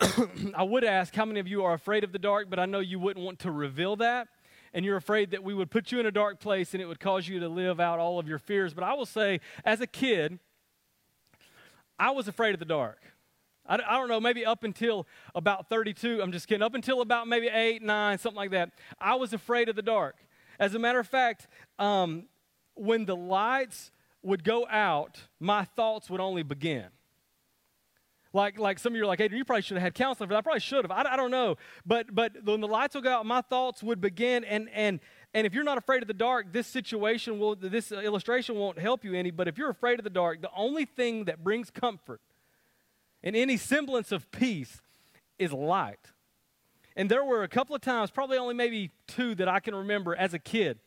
I 0.54 0.62
would 0.62 0.84
ask 0.84 1.14
how 1.14 1.24
many 1.24 1.38
of 1.40 1.46
you 1.46 1.64
are 1.64 1.74
afraid 1.74 2.02
of 2.04 2.12
the 2.12 2.18
dark, 2.18 2.50
but 2.50 2.58
I 2.58 2.66
know 2.66 2.80
you 2.80 2.98
wouldn't 2.98 3.24
want 3.24 3.38
to 3.40 3.50
reveal 3.50 3.96
that 3.96 4.28
and 4.74 4.84
you're 4.84 4.96
afraid 4.96 5.30
that 5.32 5.44
we 5.44 5.54
would 5.54 5.70
put 5.70 5.92
you 5.92 6.00
in 6.00 6.06
a 6.06 6.10
dark 6.10 6.40
place 6.40 6.72
and 6.72 6.82
it 6.82 6.86
would 6.86 7.00
cause 7.00 7.28
you 7.28 7.40
to 7.40 7.48
live 7.48 7.78
out 7.78 7.98
all 7.98 8.18
of 8.18 8.26
your 8.26 8.38
fears. 8.38 8.74
But 8.74 8.84
I 8.84 8.94
will 8.94 9.06
say, 9.06 9.40
as 9.64 9.80
a 9.80 9.86
kid, 9.86 10.38
I 11.98 12.10
was 12.10 12.26
afraid 12.26 12.54
of 12.54 12.58
the 12.58 12.66
dark. 12.66 13.00
I, 13.66 13.74
I 13.74 13.98
don't 13.98 14.08
know, 14.08 14.20
maybe 14.20 14.44
up 14.44 14.64
until 14.64 15.06
about 15.34 15.68
32, 15.68 16.20
I'm 16.22 16.32
just 16.32 16.48
kidding, 16.48 16.62
up 16.62 16.74
until 16.74 17.00
about 17.00 17.28
maybe 17.28 17.48
8, 17.48 17.82
9, 17.82 18.18
something 18.18 18.36
like 18.36 18.50
that, 18.50 18.70
I 19.00 19.14
was 19.14 19.32
afraid 19.32 19.68
of 19.68 19.76
the 19.76 19.82
dark. 19.82 20.16
As 20.58 20.74
a 20.74 20.78
matter 20.78 20.98
of 20.98 21.06
fact, 21.06 21.48
um, 21.78 22.24
when 22.74 23.04
the 23.04 23.16
lights 23.16 23.92
would 24.22 24.44
go 24.44 24.66
out, 24.68 25.20
my 25.40 25.64
thoughts 25.64 26.08
would 26.10 26.20
only 26.20 26.42
begin. 26.42 26.86
Like, 28.34 28.58
like 28.58 28.78
some 28.78 28.92
of 28.92 28.96
you 28.96 29.02
are 29.02 29.06
like, 29.06 29.20
Adrian, 29.20 29.38
you 29.38 29.44
probably 29.44 29.62
should 29.62 29.76
have 29.76 29.82
had 29.82 29.94
counseling 29.94 30.28
for 30.28 30.34
that. 30.34 30.38
I 30.38 30.42
probably 30.42 30.60
should 30.60 30.84
have. 30.84 30.90
I, 30.90 31.12
I 31.12 31.16
don't 31.16 31.30
know. 31.30 31.56
But, 31.84 32.14
but 32.14 32.32
when 32.44 32.60
the 32.60 32.68
lights 32.68 32.94
will 32.94 33.02
go 33.02 33.10
out, 33.10 33.26
my 33.26 33.42
thoughts 33.42 33.82
would 33.82 34.00
begin. 34.00 34.44
And, 34.44 34.70
and, 34.72 35.00
and 35.34 35.46
if 35.46 35.52
you're 35.52 35.64
not 35.64 35.76
afraid 35.76 36.00
of 36.00 36.08
the 36.08 36.14
dark, 36.14 36.50
this 36.52 36.66
situation 36.66 37.38
will, 37.38 37.56
this 37.56 37.92
illustration 37.92 38.56
won't 38.56 38.78
help 38.78 39.04
you 39.04 39.14
any. 39.14 39.30
But 39.30 39.48
if 39.48 39.58
you're 39.58 39.70
afraid 39.70 39.98
of 40.00 40.04
the 40.04 40.10
dark, 40.10 40.40
the 40.40 40.50
only 40.56 40.86
thing 40.86 41.26
that 41.26 41.44
brings 41.44 41.70
comfort 41.70 42.20
and 43.22 43.36
any 43.36 43.56
semblance 43.56 44.12
of 44.12 44.30
peace 44.30 44.80
is 45.38 45.52
light. 45.52 46.10
And 46.96 47.10
there 47.10 47.24
were 47.24 47.42
a 47.42 47.48
couple 47.48 47.74
of 47.74 47.82
times, 47.82 48.10
probably 48.10 48.38
only 48.38 48.54
maybe 48.54 48.90
two 49.06 49.34
that 49.36 49.48
I 49.48 49.60
can 49.60 49.74
remember 49.74 50.14
as 50.14 50.34
a 50.34 50.38
kid. 50.38 50.78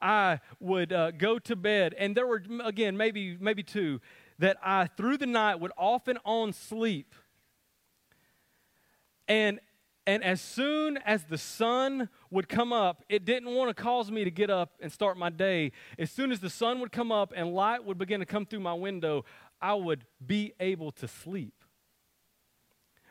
I 0.00 0.40
would 0.58 0.92
uh, 0.92 1.10
go 1.12 1.38
to 1.38 1.56
bed, 1.56 1.94
and 1.98 2.16
there 2.16 2.26
were 2.26 2.42
again 2.64 2.96
maybe 2.96 3.36
maybe 3.38 3.62
two 3.62 4.00
that 4.40 4.56
I, 4.62 4.86
through 4.86 5.18
the 5.18 5.26
night, 5.26 5.60
would 5.60 5.72
often 5.76 6.18
on 6.24 6.52
sleep. 6.52 7.14
And, 9.28 9.60
and 10.06 10.24
as 10.24 10.40
soon 10.40 10.96
as 11.04 11.24
the 11.24 11.38
sun 11.38 12.08
would 12.30 12.48
come 12.48 12.72
up, 12.72 13.04
it 13.08 13.24
didn't 13.24 13.54
want 13.54 13.68
to 13.68 13.80
cause 13.80 14.10
me 14.10 14.24
to 14.24 14.30
get 14.30 14.50
up 14.50 14.72
and 14.80 14.90
start 14.90 15.16
my 15.16 15.30
day. 15.30 15.72
As 15.98 16.10
soon 16.10 16.32
as 16.32 16.40
the 16.40 16.50
sun 16.50 16.80
would 16.80 16.90
come 16.90 17.12
up 17.12 17.32
and 17.36 17.54
light 17.54 17.84
would 17.84 17.98
begin 17.98 18.20
to 18.20 18.26
come 18.26 18.46
through 18.46 18.60
my 18.60 18.74
window, 18.74 19.24
I 19.60 19.74
would 19.74 20.04
be 20.24 20.54
able 20.58 20.90
to 20.92 21.06
sleep. 21.06 21.54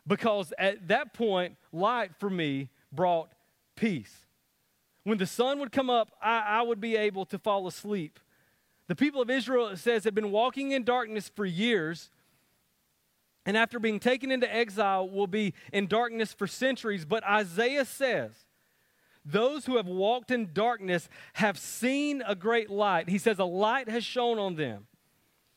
Because 0.05 0.51
at 0.57 0.87
that 0.87 1.13
point, 1.13 1.55
light 1.71 2.11
for 2.19 2.29
me 2.29 2.69
brought 2.91 3.31
peace. 3.75 4.25
When 5.03 5.17
the 5.17 5.25
sun 5.25 5.59
would 5.59 5.71
come 5.71 5.89
up, 5.89 6.11
I, 6.21 6.39
I 6.39 6.61
would 6.61 6.79
be 6.79 6.95
able 6.95 7.25
to 7.25 7.39
fall 7.39 7.67
asleep. 7.67 8.19
The 8.87 8.95
people 8.95 9.21
of 9.21 9.29
Israel, 9.29 9.67
it 9.67 9.77
says, 9.77 10.03
had 10.03 10.15
been 10.15 10.31
walking 10.31 10.71
in 10.71 10.83
darkness 10.83 11.31
for 11.33 11.45
years. 11.45 12.09
And 13.45 13.55
after 13.55 13.79
being 13.79 13.99
taken 13.99 14.31
into 14.31 14.53
exile, 14.53 15.09
will 15.09 15.27
be 15.27 15.53
in 15.71 15.87
darkness 15.87 16.33
for 16.33 16.47
centuries. 16.47 17.05
But 17.05 17.23
Isaiah 17.23 17.85
says, 17.85 18.31
those 19.25 19.65
who 19.65 19.77
have 19.77 19.85
walked 19.85 20.31
in 20.31 20.53
darkness 20.53 21.07
have 21.33 21.57
seen 21.57 22.23
a 22.25 22.35
great 22.35 22.69
light. 22.69 23.09
He 23.09 23.17
says, 23.17 23.39
a 23.39 23.45
light 23.45 23.89
has 23.89 24.03
shone 24.03 24.39
on 24.39 24.55
them. 24.55 24.87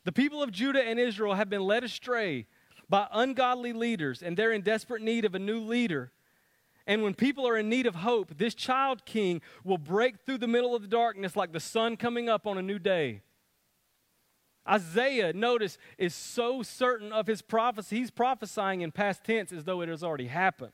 The 0.05 0.13
people 0.13 0.43
of 0.43 0.53
Judah 0.53 0.83
and 0.83 0.99
Israel 0.99 1.35
have 1.35 1.49
been 1.49 1.63
led 1.63 1.85
astray 1.85 2.47
by 2.89 3.07
ungodly 3.13 3.73
leaders, 3.73 4.23
and 4.23 4.37
they're 4.37 4.53
in 4.53 4.63
desperate 4.63 5.01
need 5.01 5.25
of 5.25 5.35
a 5.35 5.39
new 5.39 5.61
leader. 5.61 6.13
And 6.87 7.03
when 7.03 7.15
people 7.15 7.47
are 7.47 7.57
in 7.57 7.69
need 7.69 7.87
of 7.87 7.97
hope, 7.97 8.37
this 8.39 8.55
child 8.55 9.05
king 9.05 9.41
will 9.65 9.79
break 9.79 10.25
through 10.27 10.39
the 10.39 10.49
middle 10.49 10.75
of 10.75 10.83
the 10.83 10.89
darkness 10.89 11.37
like 11.37 11.53
the 11.53 11.61
sun 11.61 11.97
coming 11.97 12.29
up 12.29 12.47
on 12.47 12.59
a 12.59 12.63
new 12.63 12.79
day. 12.79 13.23
Isaiah, 14.69 15.33
notice, 15.33 15.77
is 15.99 16.15
so 16.15 16.63
certain 16.63 17.13
of 17.13 17.27
his 17.27 17.43
prophecy. 17.43 17.99
He's 17.99 18.11
prophesying 18.11 18.81
in 18.81 18.93
past 18.93 19.25
tense 19.25 19.53
as 19.53 19.65
though 19.65 19.81
it 19.81 19.89
has 19.89 20.05
already 20.05 20.29
happened. 20.29 20.73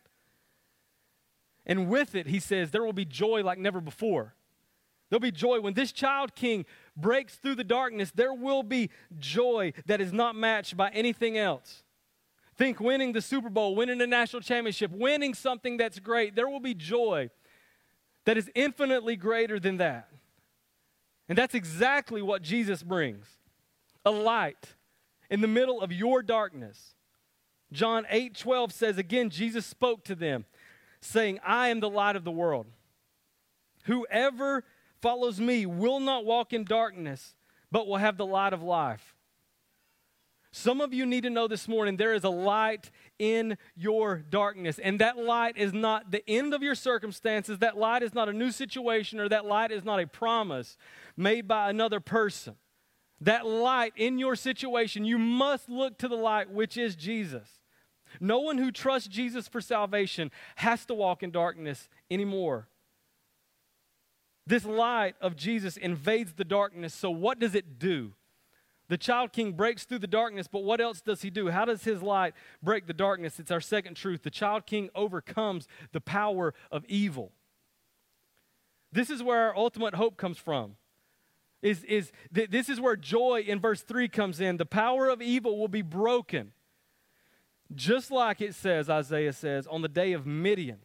And 1.64 1.88
with 1.88 2.14
it, 2.14 2.26
he 2.26 2.40
says, 2.40 2.70
there 2.70 2.84
will 2.84 2.92
be 2.92 3.04
joy 3.04 3.42
like 3.42 3.58
never 3.58 3.80
before. 3.80 4.34
There'll 5.08 5.20
be 5.20 5.30
joy. 5.30 5.60
When 5.60 5.74
this 5.74 5.92
child 5.92 6.34
king 6.34 6.66
breaks 6.96 7.36
through 7.36 7.54
the 7.54 7.64
darkness, 7.64 8.10
there 8.14 8.32
will 8.32 8.62
be 8.62 8.90
joy 9.18 9.72
that 9.86 10.00
is 10.00 10.12
not 10.12 10.36
matched 10.36 10.76
by 10.76 10.90
anything 10.90 11.38
else. 11.38 11.82
Think 12.58 12.80
winning 12.80 13.12
the 13.12 13.22
Super 13.22 13.48
Bowl, 13.48 13.76
winning 13.76 13.98
the 13.98 14.06
national 14.06 14.42
championship, 14.42 14.90
winning 14.90 15.32
something 15.32 15.76
that's 15.76 16.00
great. 16.00 16.34
There 16.34 16.48
will 16.48 16.58
be 16.58 16.74
joy 16.74 17.30
that 18.24 18.36
is 18.36 18.50
infinitely 18.54 19.14
greater 19.14 19.60
than 19.60 19.76
that. 19.76 20.08
And 21.28 21.38
that's 21.38 21.54
exactly 21.54 22.20
what 22.20 22.42
Jesus 22.42 22.82
brings 22.82 23.26
a 24.04 24.10
light 24.10 24.74
in 25.30 25.40
the 25.40 25.46
middle 25.46 25.80
of 25.80 25.92
your 25.92 26.20
darkness. 26.20 26.94
John 27.70 28.06
8 28.10 28.36
12 28.36 28.72
says, 28.72 28.98
Again, 28.98 29.30
Jesus 29.30 29.64
spoke 29.64 30.02
to 30.04 30.16
them, 30.16 30.44
saying, 31.00 31.38
I 31.44 31.68
am 31.68 31.78
the 31.78 31.90
light 31.90 32.16
of 32.16 32.24
the 32.24 32.32
world. 32.32 32.66
Whoever 33.84 34.64
follows 35.00 35.38
me 35.38 35.64
will 35.64 36.00
not 36.00 36.24
walk 36.24 36.52
in 36.52 36.64
darkness, 36.64 37.36
but 37.70 37.86
will 37.86 37.98
have 37.98 38.16
the 38.16 38.26
light 38.26 38.52
of 38.52 38.62
life. 38.62 39.14
Some 40.50 40.80
of 40.80 40.94
you 40.94 41.04
need 41.04 41.24
to 41.24 41.30
know 41.30 41.46
this 41.46 41.68
morning 41.68 41.96
there 41.96 42.14
is 42.14 42.24
a 42.24 42.30
light 42.30 42.90
in 43.18 43.58
your 43.76 44.16
darkness. 44.16 44.78
And 44.78 44.98
that 45.00 45.18
light 45.18 45.56
is 45.56 45.72
not 45.72 46.10
the 46.10 46.28
end 46.28 46.54
of 46.54 46.62
your 46.62 46.74
circumstances. 46.74 47.58
That 47.58 47.76
light 47.76 48.02
is 48.02 48.14
not 48.14 48.28
a 48.28 48.32
new 48.32 48.50
situation, 48.50 49.20
or 49.20 49.28
that 49.28 49.44
light 49.44 49.70
is 49.70 49.84
not 49.84 50.00
a 50.00 50.06
promise 50.06 50.76
made 51.16 51.46
by 51.46 51.68
another 51.68 52.00
person. 52.00 52.54
That 53.20 53.46
light 53.46 53.92
in 53.96 54.18
your 54.18 54.36
situation, 54.36 55.04
you 55.04 55.18
must 55.18 55.68
look 55.68 55.98
to 55.98 56.08
the 56.08 56.16
light, 56.16 56.50
which 56.50 56.76
is 56.76 56.96
Jesus. 56.96 57.48
No 58.20 58.38
one 58.38 58.56
who 58.56 58.70
trusts 58.70 59.08
Jesus 59.08 59.48
for 59.48 59.60
salvation 59.60 60.30
has 60.56 60.86
to 60.86 60.94
walk 60.94 61.22
in 61.22 61.30
darkness 61.30 61.88
anymore. 62.10 62.68
This 64.46 64.64
light 64.64 65.14
of 65.20 65.36
Jesus 65.36 65.76
invades 65.76 66.32
the 66.32 66.44
darkness. 66.44 66.94
So, 66.94 67.10
what 67.10 67.38
does 67.38 67.54
it 67.54 67.78
do? 67.78 68.14
The 68.88 68.96
child 68.96 69.32
king 69.32 69.52
breaks 69.52 69.84
through 69.84 69.98
the 69.98 70.06
darkness, 70.06 70.48
but 70.50 70.64
what 70.64 70.80
else 70.80 71.00
does 71.00 71.22
he 71.22 71.28
do? 71.28 71.48
How 71.48 71.66
does 71.66 71.84
his 71.84 72.02
light 72.02 72.34
break 72.62 72.86
the 72.86 72.94
darkness? 72.94 73.38
It's 73.38 73.50
our 73.50 73.60
second 73.60 73.94
truth. 73.94 74.22
The 74.22 74.30
child 74.30 74.64
king 74.64 74.88
overcomes 74.94 75.68
the 75.92 76.00
power 76.00 76.54
of 76.70 76.84
evil. 76.86 77.32
This 78.90 79.10
is 79.10 79.22
where 79.22 79.48
our 79.48 79.56
ultimate 79.56 79.94
hope 79.94 80.16
comes 80.16 80.38
from. 80.38 80.76
Is, 81.60 81.84
is 81.84 82.12
th- 82.32 82.50
this 82.50 82.68
is 82.68 82.80
where 82.80 82.96
joy 82.96 83.44
in 83.46 83.60
verse 83.60 83.82
3 83.82 84.08
comes 84.08 84.40
in. 84.40 84.56
The 84.56 84.66
power 84.66 85.08
of 85.08 85.20
evil 85.20 85.58
will 85.58 85.68
be 85.68 85.82
broken. 85.82 86.52
Just 87.74 88.10
like 88.10 88.40
it 88.40 88.54
says, 88.54 88.88
Isaiah 88.88 89.32
says, 89.32 89.66
on 89.66 89.82
the 89.82 89.88
day 89.88 90.12
of 90.12 90.24
Midian. 90.24 90.78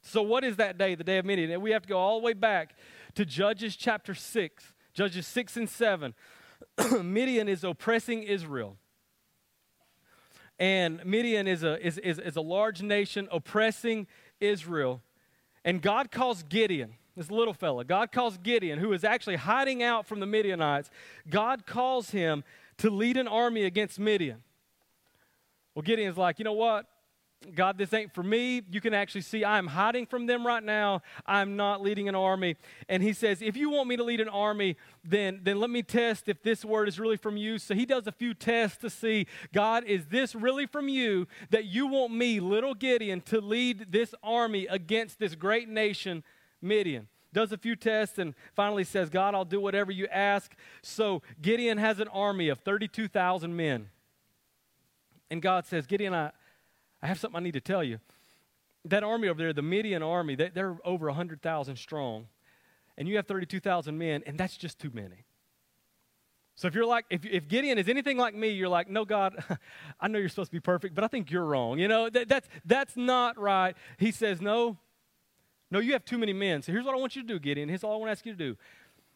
So, 0.00 0.22
what 0.22 0.44
is 0.44 0.56
that 0.56 0.78
day, 0.78 0.94
the 0.94 1.04
day 1.04 1.18
of 1.18 1.24
Midian? 1.24 1.50
And 1.50 1.62
we 1.62 1.72
have 1.72 1.82
to 1.82 1.88
go 1.88 1.98
all 1.98 2.20
the 2.20 2.24
way 2.24 2.32
back 2.32 2.76
to 3.14 3.24
Judges 3.24 3.76
chapter 3.76 4.14
6, 4.14 4.74
Judges 4.94 5.26
6 5.26 5.56
and 5.56 5.68
7. 5.68 6.14
Midian 7.02 7.48
is 7.48 7.64
oppressing 7.64 8.22
Israel. 8.22 8.76
And 10.58 11.04
Midian 11.04 11.48
is 11.48 11.62
a, 11.62 11.84
is, 11.84 11.98
is, 11.98 12.18
is 12.18 12.36
a 12.36 12.40
large 12.40 12.82
nation 12.82 13.28
oppressing 13.32 14.06
Israel. 14.40 15.02
And 15.64 15.82
God 15.82 16.10
calls 16.10 16.42
Gideon, 16.44 16.94
this 17.16 17.30
little 17.30 17.54
fella, 17.54 17.84
God 17.84 18.12
calls 18.12 18.38
Gideon, 18.38 18.78
who 18.78 18.92
is 18.92 19.04
actually 19.04 19.36
hiding 19.36 19.82
out 19.82 20.06
from 20.06 20.20
the 20.20 20.26
Midianites, 20.26 20.90
God 21.28 21.66
calls 21.66 22.10
him 22.10 22.44
to 22.78 22.90
lead 22.90 23.16
an 23.16 23.28
army 23.28 23.64
against 23.64 23.98
Midian. 23.98 24.42
Well, 25.74 25.82
Gideon's 25.82 26.16
like, 26.16 26.38
you 26.38 26.44
know 26.44 26.52
what? 26.52 26.86
God, 27.54 27.78
this 27.78 27.92
ain't 27.92 28.12
for 28.12 28.22
me. 28.22 28.62
You 28.70 28.80
can 28.80 28.94
actually 28.94 29.20
see 29.22 29.44
I'm 29.44 29.66
hiding 29.66 30.06
from 30.06 30.26
them 30.26 30.46
right 30.46 30.62
now. 30.62 31.02
I'm 31.26 31.56
not 31.56 31.82
leading 31.82 32.08
an 32.08 32.14
army. 32.14 32.56
And 32.88 33.02
he 33.02 33.12
says, 33.12 33.42
if 33.42 33.56
you 33.56 33.70
want 33.70 33.88
me 33.88 33.96
to 33.96 34.04
lead 34.04 34.20
an 34.20 34.28
army, 34.28 34.76
then, 35.04 35.40
then 35.42 35.60
let 35.60 35.70
me 35.70 35.82
test 35.82 36.28
if 36.28 36.42
this 36.42 36.64
word 36.64 36.88
is 36.88 36.98
really 36.98 37.16
from 37.16 37.36
you. 37.36 37.58
So 37.58 37.74
he 37.74 37.86
does 37.86 38.06
a 38.06 38.12
few 38.12 38.34
tests 38.34 38.78
to 38.78 38.90
see, 38.90 39.26
God, 39.52 39.84
is 39.84 40.06
this 40.06 40.34
really 40.34 40.66
from 40.66 40.88
you 40.88 41.26
that 41.50 41.66
you 41.66 41.86
want 41.86 42.12
me, 42.12 42.40
little 42.40 42.74
Gideon, 42.74 43.20
to 43.22 43.40
lead 43.40 43.86
this 43.90 44.14
army 44.22 44.66
against 44.66 45.18
this 45.18 45.34
great 45.34 45.68
nation, 45.68 46.24
Midian? 46.62 47.08
Does 47.32 47.50
a 47.50 47.58
few 47.58 47.74
tests 47.74 48.18
and 48.18 48.34
finally 48.54 48.84
says, 48.84 49.10
God, 49.10 49.34
I'll 49.34 49.44
do 49.44 49.60
whatever 49.60 49.90
you 49.90 50.06
ask. 50.06 50.54
So 50.82 51.22
Gideon 51.42 51.78
has 51.78 51.98
an 51.98 52.08
army 52.08 52.48
of 52.48 52.60
32,000 52.60 53.56
men. 53.56 53.88
And 55.30 55.42
God 55.42 55.66
says, 55.66 55.86
Gideon, 55.86 56.14
I, 56.14 56.30
I 57.04 57.06
have 57.06 57.20
something 57.20 57.36
I 57.36 57.42
need 57.42 57.52
to 57.52 57.60
tell 57.60 57.84
you. 57.84 57.98
That 58.86 59.04
army 59.04 59.28
over 59.28 59.38
there, 59.38 59.52
the 59.52 59.60
Midian 59.60 60.02
army, 60.02 60.36
they, 60.36 60.48
they're 60.48 60.78
over 60.86 61.06
100,000 61.06 61.76
strong. 61.76 62.28
And 62.96 63.06
you 63.06 63.16
have 63.16 63.26
32,000 63.26 63.96
men, 63.98 64.22
and 64.26 64.38
that's 64.38 64.56
just 64.56 64.78
too 64.78 64.90
many. 64.94 65.26
So 66.56 66.66
if 66.66 66.74
you're 66.74 66.86
like, 66.86 67.04
if, 67.10 67.26
if 67.26 67.46
Gideon 67.46 67.76
is 67.76 67.90
anything 67.90 68.16
like 68.16 68.34
me, 68.34 68.48
you're 68.50 68.70
like, 68.70 68.88
no, 68.88 69.04
God, 69.04 69.36
I 70.00 70.08
know 70.08 70.18
you're 70.18 70.30
supposed 70.30 70.50
to 70.50 70.56
be 70.56 70.60
perfect, 70.60 70.94
but 70.94 71.04
I 71.04 71.08
think 71.08 71.30
you're 71.30 71.44
wrong. 71.44 71.78
You 71.78 71.88
know, 71.88 72.08
that, 72.08 72.26
that's, 72.26 72.48
that's 72.64 72.96
not 72.96 73.38
right. 73.38 73.76
He 73.98 74.10
says, 74.10 74.40
no, 74.40 74.78
no, 75.70 75.80
you 75.80 75.92
have 75.92 76.06
too 76.06 76.16
many 76.16 76.32
men. 76.32 76.62
So 76.62 76.72
here's 76.72 76.86
what 76.86 76.94
I 76.94 76.98
want 76.98 77.16
you 77.16 77.22
to 77.22 77.28
do, 77.28 77.38
Gideon. 77.38 77.68
Here's 77.68 77.84
all 77.84 77.92
I 77.92 77.96
want 77.96 78.08
to 78.08 78.12
ask 78.12 78.24
you 78.24 78.32
to 78.32 78.38
do. 78.38 78.56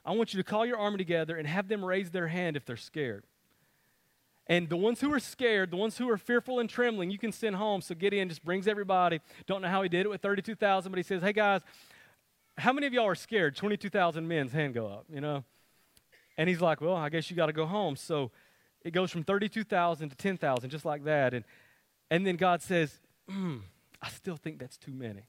I 0.04 0.12
want 0.12 0.34
you 0.34 0.42
to 0.42 0.44
call 0.44 0.66
your 0.66 0.78
army 0.78 0.98
together 0.98 1.36
and 1.36 1.46
have 1.48 1.68
them 1.68 1.82
raise 1.82 2.10
their 2.10 2.28
hand 2.28 2.54
if 2.56 2.66
they're 2.66 2.76
scared. 2.76 3.24
And 4.48 4.68
the 4.68 4.76
ones 4.76 5.00
who 5.00 5.12
are 5.12 5.20
scared, 5.20 5.70
the 5.70 5.76
ones 5.76 5.98
who 5.98 6.08
are 6.08 6.16
fearful 6.16 6.58
and 6.58 6.70
trembling, 6.70 7.10
you 7.10 7.18
can 7.18 7.32
send 7.32 7.56
home. 7.56 7.82
So 7.82 7.94
Gideon 7.94 8.28
just 8.28 8.42
brings 8.44 8.66
everybody. 8.66 9.20
Don't 9.46 9.60
know 9.60 9.68
how 9.68 9.82
he 9.82 9.90
did 9.90 10.06
it 10.06 10.08
with 10.08 10.22
32,000, 10.22 10.90
but 10.90 10.96
he 10.96 11.02
says, 11.02 11.22
hey 11.22 11.34
guys, 11.34 11.60
how 12.56 12.72
many 12.72 12.86
of 12.86 12.92
y'all 12.92 13.06
are 13.06 13.14
scared? 13.14 13.56
22,000 13.56 14.26
men's 14.26 14.52
hand 14.52 14.74
go 14.74 14.86
up, 14.86 15.04
you 15.12 15.20
know? 15.20 15.44
And 16.38 16.48
he's 16.48 16.60
like, 16.60 16.80
well, 16.80 16.94
I 16.94 17.08
guess 17.10 17.30
you 17.30 17.36
got 17.36 17.46
to 17.46 17.52
go 17.52 17.66
home. 17.66 17.94
So 17.94 18.30
it 18.82 18.92
goes 18.92 19.10
from 19.10 19.24
32,000 19.24 20.08
to 20.08 20.16
10,000, 20.16 20.70
just 20.70 20.84
like 20.84 21.04
that. 21.04 21.34
And, 21.34 21.44
and 22.10 22.26
then 22.26 22.36
God 22.36 22.62
says, 22.62 23.00
mm, 23.30 23.60
I 24.00 24.08
still 24.08 24.36
think 24.36 24.58
that's 24.58 24.78
too 24.78 24.92
many. 24.92 25.22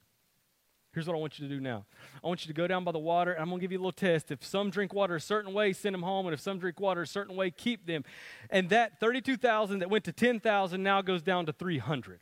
Here's 0.92 1.06
what 1.06 1.14
I 1.14 1.20
want 1.20 1.38
you 1.38 1.46
to 1.46 1.54
do 1.54 1.60
now. 1.60 1.84
I 2.22 2.26
want 2.26 2.44
you 2.44 2.48
to 2.48 2.54
go 2.54 2.66
down 2.66 2.82
by 2.82 2.90
the 2.90 2.98
water, 2.98 3.32
and 3.32 3.42
I'm 3.42 3.48
going 3.48 3.60
to 3.60 3.62
give 3.62 3.70
you 3.70 3.78
a 3.78 3.82
little 3.82 3.92
test. 3.92 4.32
If 4.32 4.44
some 4.44 4.70
drink 4.70 4.92
water 4.92 5.14
a 5.14 5.20
certain 5.20 5.52
way, 5.52 5.72
send 5.72 5.94
them 5.94 6.02
home. 6.02 6.26
And 6.26 6.34
if 6.34 6.40
some 6.40 6.58
drink 6.58 6.80
water 6.80 7.02
a 7.02 7.06
certain 7.06 7.36
way, 7.36 7.52
keep 7.52 7.86
them. 7.86 8.04
And 8.50 8.68
that 8.70 8.98
32,000 8.98 9.78
that 9.78 9.90
went 9.90 10.04
to 10.04 10.12
10,000 10.12 10.82
now 10.82 11.00
goes 11.00 11.22
down 11.22 11.46
to 11.46 11.52
300. 11.52 12.20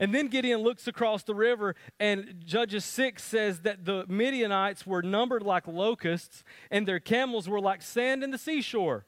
And 0.00 0.14
then 0.14 0.28
Gideon 0.28 0.60
looks 0.60 0.86
across 0.86 1.24
the 1.24 1.34
river, 1.34 1.74
and 1.98 2.42
Judges 2.44 2.84
6 2.84 3.22
says 3.22 3.60
that 3.60 3.84
the 3.84 4.04
Midianites 4.08 4.86
were 4.86 5.02
numbered 5.02 5.42
like 5.42 5.66
locusts, 5.66 6.44
and 6.70 6.86
their 6.86 7.00
camels 7.00 7.48
were 7.48 7.60
like 7.60 7.82
sand 7.82 8.22
in 8.22 8.30
the 8.30 8.38
seashore. 8.38 9.06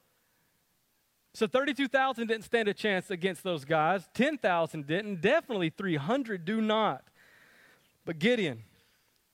So 1.33 1.47
32,000 1.47 2.27
didn't 2.27 2.45
stand 2.45 2.67
a 2.67 2.75
chance 2.75 3.09
against 3.09 3.45
those 3.45 3.65
guys. 3.65 4.09
10,000 4.15 4.87
didn't. 4.87 5.21
Definitely 5.21 5.71
300 5.71 6.45
do 6.45 6.61
not. 6.61 7.10
But 8.05 8.19
Gideon 8.19 8.63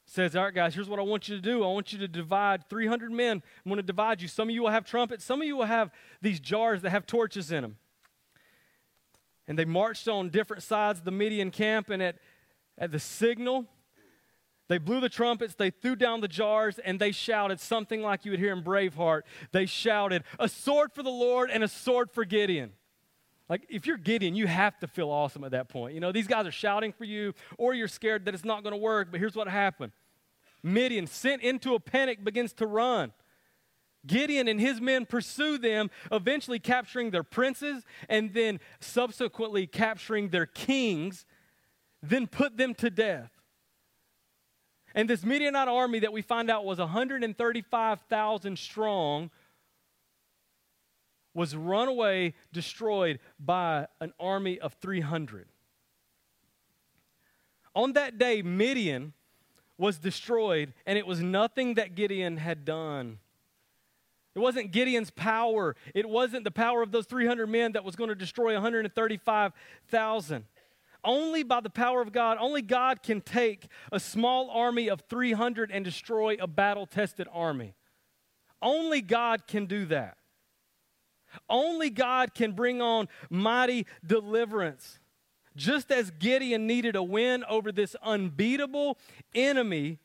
says, 0.05 0.37
All 0.37 0.45
right, 0.45 0.55
guys, 0.55 0.75
here's 0.75 0.89
what 0.89 0.99
I 0.99 1.03
want 1.03 1.29
you 1.29 1.37
to 1.37 1.43
do. 1.43 1.65
I 1.65 1.69
want 1.69 1.93
you 1.93 1.99
to 1.99 2.09
divide 2.09 2.69
300 2.69 3.11
men. 3.11 3.43
I'm 3.65 3.71
going 3.71 3.77
to 3.77 3.83
divide 3.83 4.23
you. 4.23 4.29
Some 4.29 4.49
of 4.49 4.55
you 4.55 4.63
will 4.63 4.71
have 4.71 4.85
trumpets, 4.85 5.25
some 5.25 5.41
of 5.41 5.47
you 5.47 5.57
will 5.57 5.65
have 5.65 5.91
these 6.23 6.41
jars 6.41 6.83
that 6.83 6.91
have 6.91 7.07
torches 7.07 7.51
in 7.53 7.63
them. 7.63 7.77
And 9.49 9.59
they 9.59 9.65
marched 9.65 10.09
on 10.09 10.31
different 10.31 10.63
sides 10.63 10.99
of 10.99 11.05
the 11.05 11.13
Midian 11.13 11.51
camp, 11.51 11.91
and 11.91 12.03
at, 12.03 12.17
at 12.77 12.91
the 12.91 12.99
signal, 12.99 13.67
they 14.69 14.79
blew 14.79 15.01
the 15.01 15.09
trumpets, 15.09 15.55
they 15.55 15.71
threw 15.71 15.95
down 15.95 16.21
the 16.21 16.29
jars, 16.29 16.81
and 16.81 16.99
they 16.99 17.13
shouted 17.13 17.61
something 17.61 18.03
like 18.03 18.25
you 18.25 18.33
would 18.33 18.41
hear 18.41 18.53
in 18.53 18.65
Braveheart. 18.65 19.23
They 19.53 19.67
shouted, 19.67 20.25
A 20.41 20.49
sword 20.49 20.93
for 20.93 21.05
the 21.05 21.11
Lord 21.11 21.51
and 21.51 21.63
a 21.63 21.69
sword 21.69 22.11
for 22.11 22.25
Gideon. 22.25 22.73
Like, 23.49 23.67
if 23.69 23.87
you're 23.87 23.97
Gideon, 23.97 24.35
you 24.35 24.47
have 24.47 24.79
to 24.81 24.89
feel 24.89 25.09
awesome 25.09 25.45
at 25.45 25.53
that 25.53 25.69
point. 25.69 25.95
You 25.95 26.01
know, 26.01 26.11
these 26.11 26.27
guys 26.27 26.47
are 26.47 26.53
shouting 26.53 26.93
for 26.93 27.05
you, 27.05 27.33
or 27.59 27.75
you're 27.75 27.89
scared 27.89 28.25
that 28.25 28.35
it's 28.35 28.45
not 28.45 28.65
going 28.65 28.73
to 28.73 28.79
work, 28.79 29.09
but 29.11 29.21
here's 29.21 29.37
what 29.37 29.49
happened 29.49 29.93
Midian, 30.63 31.07
sent 31.07 31.43
into 31.43 31.75
a 31.75 31.81
panic, 31.81 32.25
begins 32.25 32.53
to 32.55 32.67
run. 32.67 33.13
Gideon 34.07 34.47
and 34.49 34.61
his 34.61 34.81
men 34.81 35.05
pursue 35.07 35.59
them, 35.59 35.91
eventually 36.13 36.59
capturing 36.59 37.11
their 37.11 37.25
princes 37.25 37.85
and 38.09 38.33
then 38.35 38.61
subsequently 38.81 39.67
capturing 39.67 40.29
their 40.29 40.47
kings, 40.47 41.27
then 42.03 42.27
put 42.27 42.57
them 42.57 42.75
to 42.75 42.91
death. 42.91 43.31
And 44.95 45.11
this 45.11 45.25
Midianite 45.25 45.69
army 45.69 45.99
that 46.01 46.13
we 46.13 46.23
find 46.23 46.51
out 46.51 46.65
was 46.65 46.79
135,000 46.79 48.59
strong 48.59 49.31
was 51.37 51.55
run 51.55 51.87
away, 51.87 52.35
destroyed 52.53 53.21
by 53.39 53.87
an 54.01 54.13
army 54.19 54.59
of 54.59 54.73
300. 54.81 55.47
On 57.75 57.93
that 57.93 58.17
day, 58.17 58.41
Midian 58.41 59.13
was 59.77 59.99
destroyed, 59.99 60.73
and 60.87 60.97
it 60.99 61.07
was 61.07 61.21
nothing 61.21 61.75
that 61.75 61.95
Gideon 61.95 62.39
had 62.39 62.65
done. 62.65 63.19
It 64.35 64.39
wasn't 64.39 64.73
Gideon's 64.73 65.11
power. 65.11 65.77
It 65.95 66.09
wasn't 66.09 66.45
the 66.45 66.51
power 66.51 66.83
of 66.83 66.91
those 66.91 67.07
300 67.07 67.47
men 67.47 67.73
that 67.73 67.85
was 67.85 67.97
going 67.97 68.09
to 68.09 68.15
destroy 68.15 68.55
135,000. 68.55 70.45
Only 71.05 71.43
by 71.43 71.61
the 71.61 71.71
power 71.71 72.01
of 72.01 72.13
God, 72.13 72.39
only 72.41 72.63
God 72.63 73.03
can 73.03 73.21
take 73.21 73.69
a 73.93 74.01
small 74.01 74.51
army 74.51 74.89
of 74.89 75.03
300 75.09 75.71
and 75.71 75.85
destroy 75.85 76.37
a 76.41 76.47
battle 76.47 76.87
tested 76.87 77.29
army. 77.31 77.75
Only 78.61 79.03
God 79.03 79.47
can 79.47 79.67
do 79.67 79.85
that. 79.87 80.16
Only 81.49 81.91
God 81.91 82.35
can 82.35 82.53
bring 82.53 82.81
on 82.81 83.09
mighty 83.31 83.87
deliverance. 84.05 85.01
Just 85.57 85.91
as 85.91 86.11
Gideon 86.11 86.67
needed 86.67 86.97
a 86.97 87.03
win 87.03 87.45
over 87.49 87.73
this 87.73 87.97
unbeatable 88.03 88.99
enemy, 89.35 89.99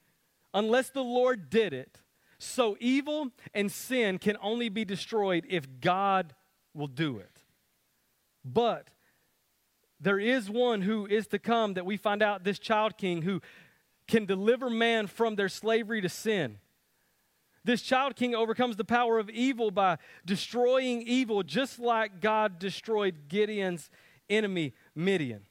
unless 0.54 0.90
the 0.90 1.04
Lord 1.04 1.50
did 1.50 1.74
it, 1.74 2.00
so 2.40 2.78
evil 2.80 3.30
and 3.54 3.72
sin 3.72 4.18
can 4.18 4.38
only 4.42 4.70
be 4.70 4.86
destroyed 4.86 5.46
if 5.50 5.68
God 5.82 6.34
will 6.74 6.88
do 6.88 7.18
it. 7.18 7.42
But 8.44 8.88
there 10.00 10.20
is 10.20 10.50
one 10.50 10.82
who 10.82 11.06
is 11.06 11.28
to 11.28 11.40
come 11.40 11.76
that 11.76 11.86
we 11.86 11.98
find 11.98 12.24
out 12.24 12.44
this 12.44 12.58
child 12.58 12.98
king 12.98 13.22
who 13.22 13.42
can 14.08 14.26
deliver 14.26 14.70
man 14.70 15.06
from 15.08 15.36
their 15.36 15.50
slavery 15.50 16.02
to 16.02 16.10
sin. 16.10 16.58
This 17.64 17.82
child 17.82 18.16
king 18.16 18.34
overcomes 18.34 18.76
the 18.76 18.86
power 18.86 19.20
of 19.20 19.30
evil 19.30 19.70
by 19.70 19.98
destroying 20.26 21.04
evil, 21.04 21.44
just 21.44 21.80
like 21.80 22.20
God 22.20 22.58
destroyed 22.58 23.28
Gideon's 23.28 23.90
enemy, 24.30 24.74
Midian. 24.96 25.42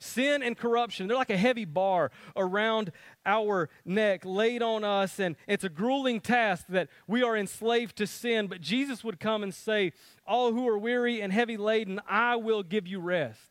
Sin 0.00 0.44
and 0.44 0.56
corruption, 0.56 1.08
they're 1.08 1.16
like 1.16 1.28
a 1.30 1.36
heavy 1.36 1.64
bar 1.64 2.12
around 2.36 2.92
our 3.26 3.68
neck, 3.84 4.24
laid 4.24 4.62
on 4.62 4.84
us, 4.84 5.18
and 5.18 5.34
it's 5.48 5.64
a 5.64 5.68
grueling 5.68 6.20
task 6.20 6.66
that 6.68 6.88
we 7.08 7.24
are 7.24 7.36
enslaved 7.36 7.96
to 7.96 8.06
sin. 8.06 8.46
But 8.46 8.60
Jesus 8.60 9.02
would 9.02 9.18
come 9.18 9.42
and 9.42 9.52
say, 9.52 9.92
All 10.24 10.52
who 10.52 10.68
are 10.68 10.78
weary 10.78 11.20
and 11.20 11.32
heavy 11.32 11.56
laden, 11.56 12.00
I 12.08 12.36
will 12.36 12.62
give 12.62 12.86
you 12.86 13.00
rest. 13.00 13.47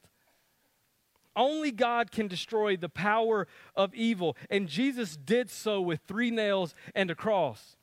Only 1.37 1.71
God 1.71 2.11
can 2.11 2.27
destroy 2.27 2.75
the 2.75 2.89
power 2.89 3.47
of 3.75 3.93
evil. 3.93 4.35
And 4.49 4.67
Jesus 4.67 5.15
did 5.15 5.51
so 5.51 5.79
with 5.79 6.01
three 6.07 6.31
nails 6.31 6.73
and 6.95 7.11
a 7.11 7.15
cross. 7.15 7.77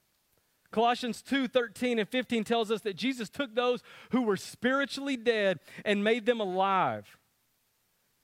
Colossians 0.73 1.23
2 1.23 1.47
13 1.47 2.01
and 2.01 2.09
15 2.09 2.43
tells 2.43 2.73
us 2.73 2.81
that 2.81 2.97
Jesus 2.97 3.31
took 3.31 3.55
those 3.55 3.81
who 4.11 4.23
were 4.23 4.37
spiritually 4.37 5.17
dead 5.17 5.61
and 5.85 6.03
made 6.03 6.27
them 6.27 6.41
alive. 6.41 7.17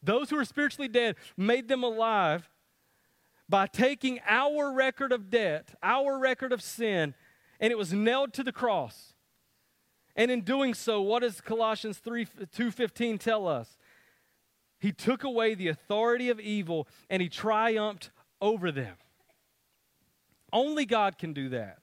Those 0.02 0.30
who 0.30 0.36
were 0.36 0.44
spiritually 0.44 0.88
dead 0.88 1.14
made 1.36 1.68
them 1.68 1.84
alive 1.84 2.48
by 3.48 3.68
taking 3.68 4.18
our 4.26 4.72
record 4.72 5.12
of 5.12 5.30
debt, 5.30 5.74
our 5.80 6.18
record 6.18 6.52
of 6.52 6.60
sin, 6.60 7.14
and 7.60 7.70
it 7.70 7.78
was 7.78 7.92
nailed 7.92 8.32
to 8.32 8.42
the 8.42 8.52
cross. 8.52 9.14
And 10.16 10.30
in 10.30 10.40
doing 10.40 10.74
so, 10.74 11.00
what 11.00 11.20
does 11.20 11.40
Colossians 11.40 11.98
3 11.98 12.26
2:15 12.52 13.18
tell 13.18 13.46
us? 13.46 13.76
He 14.80 14.92
took 14.92 15.22
away 15.22 15.54
the 15.54 15.68
authority 15.68 16.30
of 16.30 16.40
evil 16.40 16.88
and 17.08 17.22
he 17.22 17.28
triumphed 17.28 18.10
over 18.40 18.72
them. 18.72 18.96
Only 20.52 20.86
God 20.86 21.18
can 21.18 21.32
do 21.32 21.50
that. 21.50 21.78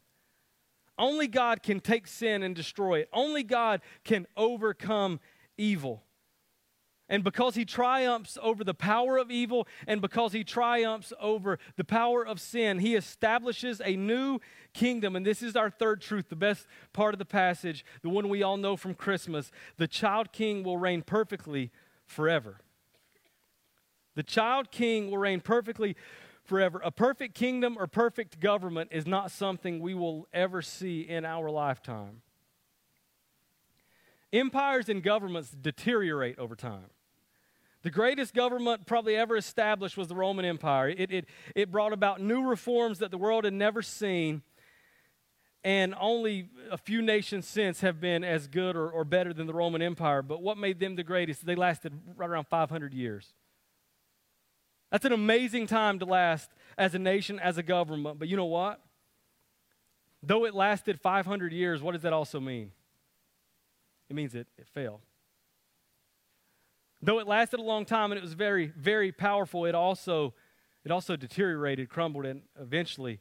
Only 0.98 1.28
God 1.28 1.62
can 1.62 1.80
take 1.80 2.08
sin 2.08 2.42
and 2.42 2.56
destroy 2.56 3.00
it. 3.00 3.10
Only 3.14 3.44
God 3.44 3.82
can 4.04 4.26
overcome 4.36 5.20
evil. 5.58 6.04
And 7.10 7.24
because 7.24 7.56
he 7.56 7.64
triumphs 7.64 8.38
over 8.42 8.64
the 8.64 8.74
power 8.74 9.18
of 9.18 9.32
evil 9.32 9.68
and 9.86 10.02
because 10.02 10.34
he 10.34 10.44
triumphs 10.44 11.14
over 11.22 11.58
the 11.78 11.86
power 11.86 12.26
of 12.26 12.42
sin, 12.42 12.80
he 12.80 12.96
establishes 12.96 13.82
a 13.86 13.96
new 13.96 14.40
kingdom. 14.74 15.16
And 15.16 15.26
this 15.26 15.42
is 15.42 15.56
our 15.56 15.70
third 15.70 16.02
truth, 16.02 16.28
the 16.30 16.36
best 16.36 16.68
part 16.92 17.14
of 17.14 17.20
the 17.20 17.26
passage, 17.26 17.86
the 18.02 18.10
one 18.10 18.28
we 18.28 18.44
all 18.44 18.58
know 18.58 18.76
from 18.76 18.94
Christmas. 18.94 19.52
The 19.78 19.88
child 19.88 20.34
king 20.34 20.64
will 20.64 20.78
reign 20.78 21.02
perfectly 21.02 21.72
forever. 22.06 22.60
The 24.18 24.24
child 24.24 24.72
king 24.72 25.12
will 25.12 25.20
reign 25.20 25.42
perfectly 25.42 25.96
forever. 26.44 26.82
A 26.84 26.90
perfect 26.90 27.36
kingdom 27.36 27.78
or 27.78 27.86
perfect 27.86 28.40
government 28.40 28.90
is 28.92 29.06
not 29.06 29.30
something 29.30 29.80
we 29.80 29.94
will 29.94 30.28
ever 30.34 30.64
see 30.64 31.02
in 31.02 31.24
our 31.24 31.52
lifetime. 31.52 32.24
Empires 34.34 34.90
and 34.90 35.04
governments 35.04 35.52
deteriorate 35.52 36.40
over 36.40 36.56
time. 36.56 36.90
The 37.84 37.92
greatest 37.92 38.34
government 38.34 38.88
probably 38.88 39.16
ever 39.16 39.38
established 39.38 39.98
was 39.98 40.08
the 40.08 40.16
Roman 40.16 40.46
Empire. 40.46 40.90
It, 40.90 41.12
it, 41.12 41.26
it 41.54 41.72
brought 41.72 41.94
about 41.94 42.20
new 42.20 42.42
reforms 42.42 42.98
that 42.98 43.12
the 43.12 43.20
world 43.20 43.44
had 43.44 43.54
never 43.54 43.84
seen, 43.84 44.42
and 45.64 45.94
only 46.00 46.50
a 46.72 46.78
few 46.78 47.04
nations 47.04 47.48
since 47.48 47.82
have 47.82 48.02
been 48.02 48.24
as 48.24 48.48
good 48.48 48.76
or, 48.76 48.90
or 48.90 49.06
better 49.06 49.32
than 49.32 49.46
the 49.46 49.54
Roman 49.54 49.84
Empire. 49.84 50.24
But 50.24 50.42
what 50.42 50.58
made 50.58 50.80
them 50.80 50.96
the 50.96 51.04
greatest? 51.04 51.46
They 51.46 51.54
lasted 51.54 51.94
right 52.16 52.32
around 52.32 52.48
500 52.48 52.96
years. 52.96 53.36
That's 54.92 55.06
an 55.06 55.12
amazing 55.12 55.68
time 55.68 56.00
to 56.00 56.06
last 56.06 56.52
as 56.78 56.96
a 56.96 57.00
nation, 57.00 57.40
as 57.40 57.58
a 57.58 57.64
government. 57.64 58.20
But 58.20 58.28
you 58.28 58.38
know 58.38 58.46
what? 58.46 58.82
Though 60.24 60.46
it 60.46 60.56
lasted 60.56 61.00
500 61.00 61.52
years, 61.52 61.82
what 61.82 61.94
does 61.94 62.02
that 62.02 62.14
also 62.14 62.40
mean? 62.40 62.72
It 64.10 64.16
means 64.16 64.34
it, 64.36 64.48
it 64.58 64.68
failed. 64.68 65.02
Though 67.02 67.20
it 67.20 67.28
lasted 67.28 67.60
a 67.60 67.64
long 67.64 67.86
time 67.86 68.12
and 68.12 68.18
it 68.18 68.24
was 68.24 68.34
very, 68.34 68.68
very 68.76 69.12
powerful, 69.12 69.66
it 69.66 69.76
also, 69.76 70.34
it 70.84 70.92
also 70.92 71.16
deteriorated, 71.16 71.90
crumbled, 71.90 72.26
and 72.26 72.42
eventually 72.60 73.20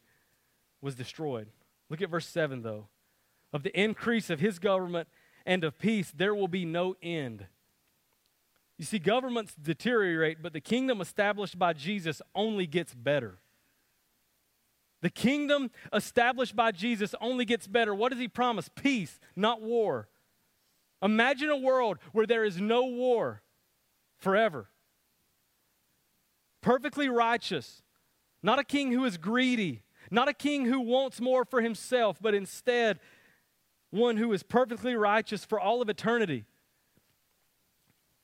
was 0.81 0.95
destroyed. 0.95 1.49
Look 1.91 2.01
at 2.01 2.09
verse 2.09 2.27
7, 2.27 2.63
though. 2.63 2.89
Of 3.53 3.63
the 3.63 3.79
increase 3.79 4.31
of 4.31 4.41
his 4.41 4.59
government 4.59 5.09
and 5.45 5.63
of 5.65 5.79
peace, 5.79 6.13
there 6.15 6.35
will 6.35 6.49
be 6.49 6.65
no 6.65 6.97
end. 7.03 7.47
You 8.79 8.85
see, 8.85 8.99
governments 8.99 9.55
deteriorate, 9.55 10.43
but 10.43 10.53
the 10.53 10.61
kingdom 10.61 11.01
established 11.01 11.59
by 11.59 11.73
Jesus 11.73 12.21
only 12.35 12.67
gets 12.67 12.95
better. 12.95 13.39
The 15.03 15.11
kingdom 15.11 15.71
established 15.93 16.57
by 16.57 16.73
Jesus 16.73 17.15
only 17.21 17.45
gets 17.45 17.67
better. 17.67 17.95
What 17.95 18.11
does 18.11 18.21
he 18.21 18.29
promise? 18.29 18.69
Peace, 18.75 19.19
not 19.35 19.63
war. 19.63 20.09
Imagine 21.03 21.51
a 21.51 21.57
world 21.57 21.99
where 22.13 22.27
there 22.27 22.45
is 22.45 22.61
no 22.61 22.87
war 22.87 23.43
forever. 24.19 24.69
Perfectly 26.63 27.09
righteous, 27.09 27.83
not 28.43 28.59
a 28.59 28.65
king 28.65 28.93
who 28.93 29.05
is 29.05 29.17
greedy, 29.17 29.83
not 30.11 30.29
a 30.29 30.35
king 30.35 30.65
who 30.65 30.81
wants 30.81 31.21
more 31.21 31.45
for 31.45 31.61
himself, 31.61 32.19
but 32.21 32.35
instead 32.35 32.99
one 33.91 34.17
who 34.17 34.33
is 34.33 34.43
perfectly 34.43 34.97
righteous 34.97 35.45
for 35.45 35.61
all 35.61 35.81
of 35.81 35.89
eternity. 35.89 36.45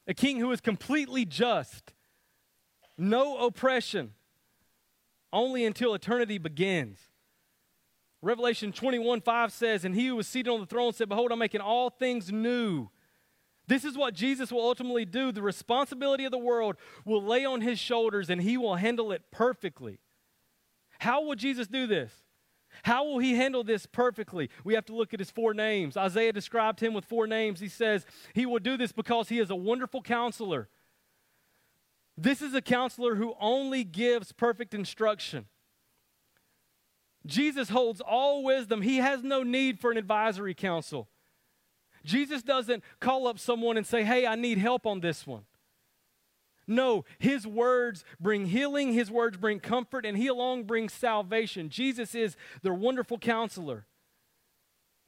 A 0.06 0.14
king 0.14 0.38
who 0.38 0.50
is 0.50 0.60
completely 0.60 1.24
just, 1.24 1.92
no 2.98 3.46
oppression, 3.46 4.12
only 5.32 5.64
until 5.64 5.94
eternity 5.94 6.38
begins. 6.38 6.98
Revelation 8.20 8.72
21 8.72 9.20
5 9.20 9.52
says, 9.52 9.84
And 9.84 9.94
he 9.94 10.06
who 10.06 10.16
was 10.16 10.28
seated 10.28 10.50
on 10.50 10.60
the 10.60 10.66
throne 10.66 10.92
said, 10.92 11.08
Behold, 11.08 11.32
I'm 11.32 11.38
making 11.38 11.60
all 11.60 11.90
things 11.90 12.30
new. 12.30 12.88
This 13.66 13.84
is 13.84 13.96
what 13.96 14.14
Jesus 14.14 14.52
will 14.52 14.60
ultimately 14.60 15.04
do. 15.04 15.32
The 15.32 15.42
responsibility 15.42 16.24
of 16.24 16.32
the 16.32 16.38
world 16.38 16.76
will 17.04 17.22
lay 17.22 17.44
on 17.44 17.60
his 17.60 17.78
shoulders 17.78 18.28
and 18.28 18.42
he 18.42 18.56
will 18.56 18.76
handle 18.76 19.12
it 19.12 19.22
perfectly. 19.30 19.98
How 20.98 21.24
will 21.24 21.34
Jesus 21.34 21.66
do 21.68 21.86
this? 21.86 22.12
How 22.82 23.04
will 23.04 23.18
he 23.18 23.34
handle 23.34 23.64
this 23.64 23.86
perfectly? 23.86 24.50
We 24.64 24.74
have 24.74 24.86
to 24.86 24.94
look 24.94 25.12
at 25.12 25.20
his 25.20 25.30
four 25.30 25.54
names. 25.54 25.96
Isaiah 25.96 26.32
described 26.32 26.80
him 26.80 26.94
with 26.94 27.04
four 27.04 27.26
names. 27.26 27.60
He 27.60 27.68
says, 27.68 28.06
He 28.34 28.46
will 28.46 28.58
do 28.58 28.76
this 28.76 28.92
because 28.92 29.28
he 29.28 29.38
is 29.38 29.50
a 29.50 29.56
wonderful 29.56 30.02
counselor. 30.02 30.68
This 32.16 32.42
is 32.42 32.54
a 32.54 32.62
counselor 32.62 33.14
who 33.14 33.34
only 33.40 33.84
gives 33.84 34.32
perfect 34.32 34.74
instruction. 34.74 35.46
Jesus 37.24 37.68
holds 37.68 38.00
all 38.00 38.42
wisdom. 38.42 38.82
He 38.82 38.98
has 38.98 39.22
no 39.22 39.42
need 39.42 39.78
for 39.78 39.90
an 39.90 39.96
advisory 39.96 40.54
council. 40.54 41.08
Jesus 42.04 42.42
doesn't 42.42 42.82
call 43.00 43.28
up 43.28 43.38
someone 43.38 43.76
and 43.76 43.86
say, 43.86 44.02
Hey, 44.02 44.26
I 44.26 44.34
need 44.34 44.58
help 44.58 44.86
on 44.86 45.00
this 45.00 45.26
one. 45.26 45.44
No, 46.66 47.04
his 47.18 47.46
words 47.46 48.04
bring 48.20 48.46
healing, 48.46 48.92
his 48.92 49.10
words 49.10 49.36
bring 49.36 49.60
comfort, 49.60 50.06
and 50.06 50.16
he 50.16 50.28
alone 50.28 50.64
brings 50.64 50.92
salvation. 50.92 51.68
Jesus 51.68 52.14
is 52.14 52.36
the 52.62 52.72
wonderful 52.72 53.18
counselor. 53.18 53.86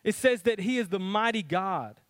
It 0.03 0.15
says 0.15 0.43
that 0.43 0.61
he 0.61 0.79
is 0.79 0.89
the 0.89 0.99
mighty 0.99 1.43
God. 1.43 2.01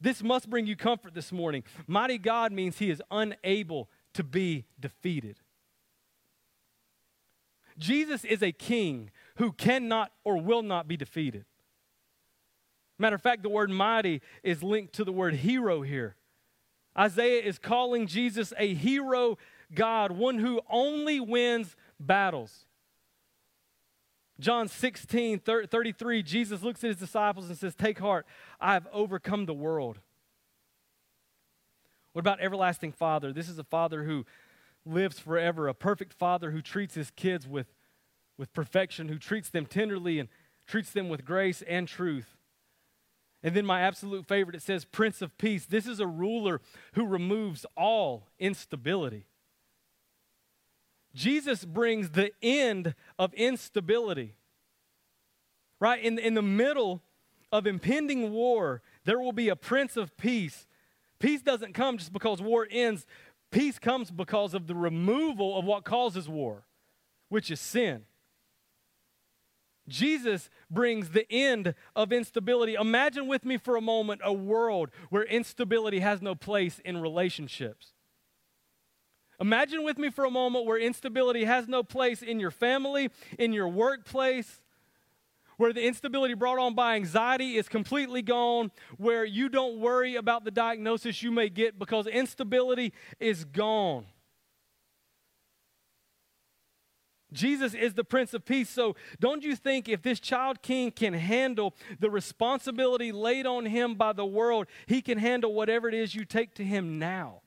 This 0.00 0.22
must 0.22 0.48
bring 0.48 0.66
you 0.66 0.76
comfort 0.76 1.14
this 1.14 1.32
morning. 1.32 1.64
Mighty 1.86 2.18
God 2.18 2.52
means 2.52 2.78
he 2.78 2.90
is 2.90 3.02
unable 3.10 3.88
to 4.14 4.22
be 4.22 4.66
defeated. 4.78 5.36
Jesus 7.78 8.24
is 8.24 8.42
a 8.42 8.52
king 8.52 9.10
who 9.36 9.52
cannot 9.52 10.12
or 10.24 10.36
will 10.40 10.62
not 10.62 10.86
be 10.86 10.96
defeated. 10.96 11.44
Matter 12.98 13.16
of 13.16 13.22
fact, 13.22 13.42
the 13.42 13.48
word 13.48 13.70
mighty 13.70 14.20
is 14.42 14.62
linked 14.62 14.92
to 14.94 15.04
the 15.04 15.12
word 15.12 15.34
hero 15.34 15.80
here. 15.80 16.16
Isaiah 16.98 17.42
is 17.42 17.58
calling 17.58 18.06
Jesus 18.06 18.52
a 18.58 18.74
hero 18.74 19.38
God, 19.74 20.12
one 20.12 20.38
who 20.38 20.60
only 20.68 21.20
wins 21.20 21.76
battles. 21.98 22.66
John 24.40 24.68
16, 24.68 25.40
33, 25.40 26.22
Jesus 26.22 26.62
looks 26.62 26.82
at 26.82 26.88
his 26.88 26.96
disciples 26.96 27.48
and 27.48 27.58
says, 27.58 27.74
Take 27.74 27.98
heart, 27.98 28.26
I 28.60 28.72
have 28.72 28.88
overcome 28.92 29.46
the 29.46 29.54
world. 29.54 29.98
What 32.12 32.20
about 32.20 32.40
everlasting 32.40 32.92
Father? 32.92 33.32
This 33.32 33.48
is 33.48 33.58
a 33.58 33.64
Father 33.64 34.04
who 34.04 34.24
lives 34.84 35.20
forever, 35.20 35.68
a 35.68 35.74
perfect 35.74 36.12
Father 36.12 36.50
who 36.50 36.62
treats 36.62 36.94
his 36.94 37.10
kids 37.10 37.46
with, 37.46 37.66
with 38.38 38.52
perfection, 38.52 39.08
who 39.08 39.18
treats 39.18 39.50
them 39.50 39.66
tenderly 39.66 40.18
and 40.18 40.28
treats 40.66 40.90
them 40.90 41.08
with 41.08 41.24
grace 41.24 41.62
and 41.62 41.86
truth. 41.86 42.36
And 43.42 43.54
then 43.54 43.64
my 43.64 43.80
absolute 43.80 44.26
favorite, 44.26 44.56
it 44.56 44.62
says, 44.62 44.84
Prince 44.84 45.22
of 45.22 45.36
Peace. 45.38 45.64
This 45.64 45.86
is 45.86 45.98
a 45.98 46.06
ruler 46.06 46.60
who 46.92 47.06
removes 47.06 47.64
all 47.76 48.28
instability. 48.38 49.26
Jesus 51.14 51.64
brings 51.64 52.10
the 52.10 52.32
end 52.42 52.94
of 53.18 53.32
instability. 53.34 54.34
Right? 55.80 56.02
In, 56.02 56.18
in 56.18 56.34
the 56.34 56.42
middle 56.42 57.02
of 57.50 57.66
impending 57.66 58.30
war, 58.30 58.82
there 59.04 59.18
will 59.18 59.32
be 59.32 59.48
a 59.48 59.56
Prince 59.56 59.96
of 59.96 60.16
Peace. 60.16 60.66
Peace 61.18 61.40
doesn't 61.40 61.72
come 61.72 61.98
just 61.98 62.12
because 62.12 62.42
war 62.42 62.66
ends, 62.70 63.06
peace 63.50 63.78
comes 63.78 64.10
because 64.10 64.54
of 64.54 64.66
the 64.66 64.74
removal 64.74 65.58
of 65.58 65.64
what 65.64 65.84
causes 65.84 66.28
war, 66.28 66.66
which 67.28 67.50
is 67.50 67.60
sin. 67.60 68.04
Jesus 69.90 70.48
brings 70.70 71.10
the 71.10 71.30
end 71.30 71.74
of 71.94 72.12
instability. 72.12 72.74
Imagine 72.74 73.26
with 73.26 73.44
me 73.44 73.58
for 73.58 73.76
a 73.76 73.80
moment 73.82 74.22
a 74.24 74.32
world 74.32 74.90
where 75.10 75.24
instability 75.24 76.00
has 76.00 76.22
no 76.22 76.34
place 76.34 76.80
in 76.84 76.96
relationships. 76.98 77.92
Imagine 79.40 79.84
with 79.84 79.98
me 79.98 80.10
for 80.10 80.24
a 80.24 80.30
moment 80.30 80.66
where 80.66 80.78
instability 80.78 81.44
has 81.44 81.66
no 81.66 81.82
place 81.82 82.22
in 82.22 82.40
your 82.40 82.50
family, 82.50 83.10
in 83.38 83.52
your 83.52 83.68
workplace, 83.68 84.60
where 85.56 85.72
the 85.72 85.86
instability 85.86 86.34
brought 86.34 86.58
on 86.58 86.74
by 86.74 86.96
anxiety 86.96 87.56
is 87.56 87.68
completely 87.68 88.22
gone, 88.22 88.70
where 88.96 89.24
you 89.24 89.48
don't 89.48 89.78
worry 89.78 90.16
about 90.16 90.44
the 90.44 90.50
diagnosis 90.50 91.22
you 91.22 91.30
may 91.30 91.48
get 91.48 91.78
because 91.78 92.06
instability 92.06 92.92
is 93.18 93.44
gone. 93.44 94.06
Jesus 97.32 97.74
is 97.74 97.94
the 97.94 98.04
Prince 98.04 98.34
of 98.34 98.44
Peace. 98.44 98.68
So, 98.68 98.96
don't 99.20 99.42
you 99.42 99.54
think 99.54 99.88
if 99.88 100.02
this 100.02 100.20
child 100.20 100.62
king 100.62 100.90
can 100.90 101.14
handle 101.14 101.74
the 101.98 102.10
responsibility 102.10 103.12
laid 103.12 103.46
on 103.46 103.66
him 103.66 103.94
by 103.94 104.12
the 104.12 104.26
world, 104.26 104.66
he 104.86 105.00
can 105.00 105.18
handle 105.18 105.54
whatever 105.54 105.88
it 105.88 105.94
is 105.94 106.14
you 106.14 106.24
take 106.24 106.54
to 106.54 106.64
him 106.64 106.98
now? 106.98 107.42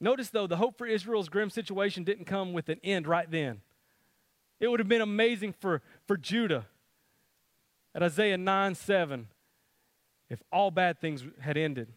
Notice, 0.00 0.30
though, 0.30 0.46
the 0.46 0.56
hope 0.56 0.78
for 0.78 0.86
Israel's 0.86 1.28
grim 1.28 1.50
situation 1.50 2.04
didn't 2.04 2.26
come 2.26 2.52
with 2.52 2.68
an 2.68 2.80
end 2.84 3.06
right 3.06 3.28
then. 3.28 3.62
It 4.60 4.68
would 4.68 4.80
have 4.80 4.88
been 4.88 5.00
amazing 5.00 5.54
for, 5.58 5.82
for 6.06 6.16
Judah 6.16 6.66
at 7.94 8.02
Isaiah 8.02 8.38
9 8.38 8.74
7 8.74 9.28
if 10.30 10.42
all 10.52 10.70
bad 10.70 11.00
things 11.00 11.24
had 11.40 11.56
ended. 11.56 11.88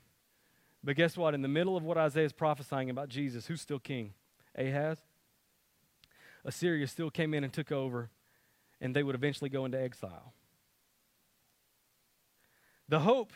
But 0.84 0.96
guess 0.96 1.16
what? 1.16 1.36
In 1.36 1.42
the 1.42 1.48
middle 1.48 1.78
of 1.78 1.84
what 1.84 1.98
Isaiah 1.98 2.26
is 2.26 2.34
prophesying 2.34 2.90
about 2.90 3.10
Jesus, 3.10 3.46
who's 3.48 3.62
still 3.62 3.80
king? 3.80 4.14
Ahaz? 4.58 4.98
Assyria 6.45 6.88
still 6.88 7.10
came 7.10 7.34
in 7.34 7.43
and 7.43 7.54
took 7.54 7.71
over, 7.71 8.10
and 8.80 8.95
they 8.95 9.04
would 9.04 9.15
eventually 9.15 9.49
go 9.49 9.65
into 9.65 9.80
exile. 9.80 10.34
The 12.89 12.99
hope 12.99 13.34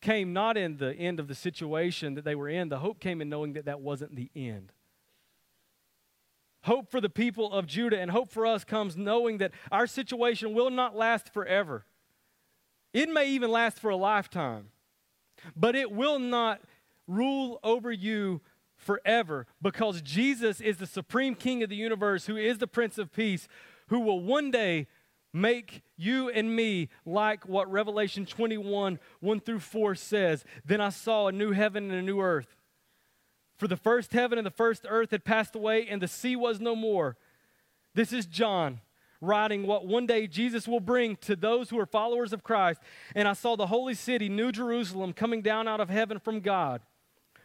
came 0.00 0.32
not 0.32 0.56
in 0.56 0.76
the 0.76 0.94
end 0.94 1.18
of 1.18 1.28
the 1.28 1.34
situation 1.34 2.14
that 2.14 2.24
they 2.24 2.34
were 2.34 2.48
in, 2.48 2.68
the 2.68 2.78
hope 2.78 3.00
came 3.00 3.20
in 3.20 3.28
knowing 3.28 3.54
that 3.54 3.64
that 3.64 3.80
wasn't 3.80 4.14
the 4.14 4.30
end. 4.34 4.72
Hope 6.62 6.90
for 6.90 7.00
the 7.00 7.08
people 7.08 7.52
of 7.52 7.66
Judah 7.66 7.98
and 7.98 8.10
hope 8.10 8.30
for 8.30 8.44
us 8.44 8.64
comes 8.64 8.96
knowing 8.96 9.38
that 9.38 9.52
our 9.72 9.86
situation 9.86 10.54
will 10.54 10.70
not 10.70 10.96
last 10.96 11.32
forever. 11.32 11.86
It 12.92 13.08
may 13.08 13.28
even 13.30 13.50
last 13.50 13.78
for 13.78 13.90
a 13.90 13.96
lifetime, 13.96 14.68
but 15.56 15.76
it 15.76 15.92
will 15.92 16.18
not 16.18 16.60
rule 17.06 17.60
over 17.62 17.92
you 17.92 18.40
forever 18.78 19.46
because 19.60 20.00
Jesus 20.00 20.60
is 20.60 20.78
the 20.78 20.86
supreme 20.86 21.34
king 21.34 21.62
of 21.62 21.68
the 21.68 21.76
universe, 21.76 22.26
who 22.26 22.36
is 22.36 22.58
the 22.58 22.66
Prince 22.66 22.96
of 22.96 23.12
Peace, 23.12 23.48
who 23.88 24.00
will 24.00 24.20
one 24.20 24.50
day 24.50 24.86
make 25.32 25.82
you 25.96 26.30
and 26.30 26.54
me 26.56 26.88
like 27.04 27.46
what 27.46 27.70
Revelation 27.70 28.24
21 28.24 28.98
1 29.20 29.40
through 29.40 29.58
4 29.58 29.94
says. 29.94 30.44
Then 30.64 30.80
I 30.80 30.88
saw 30.88 31.26
a 31.26 31.32
new 31.32 31.52
heaven 31.52 31.90
and 31.90 31.98
a 31.98 32.02
new 32.02 32.20
earth. 32.20 32.56
For 33.58 33.66
the 33.66 33.76
first 33.76 34.12
heaven 34.12 34.38
and 34.38 34.46
the 34.46 34.52
first 34.52 34.86
earth 34.88 35.10
had 35.10 35.24
passed 35.24 35.56
away, 35.56 35.86
and 35.88 36.00
the 36.00 36.08
sea 36.08 36.36
was 36.36 36.60
no 36.60 36.76
more. 36.76 37.16
This 37.94 38.12
is 38.12 38.24
John 38.24 38.80
writing 39.20 39.66
what 39.66 39.84
one 39.84 40.06
day 40.06 40.28
Jesus 40.28 40.68
will 40.68 40.78
bring 40.78 41.16
to 41.16 41.34
those 41.34 41.70
who 41.70 41.78
are 41.80 41.86
followers 41.86 42.32
of 42.32 42.44
Christ. 42.44 42.80
And 43.16 43.26
I 43.26 43.32
saw 43.32 43.56
the 43.56 43.66
holy 43.66 43.94
city, 43.94 44.28
New 44.28 44.52
Jerusalem, 44.52 45.12
coming 45.12 45.42
down 45.42 45.66
out 45.66 45.80
of 45.80 45.90
heaven 45.90 46.20
from 46.20 46.38
God 46.38 46.82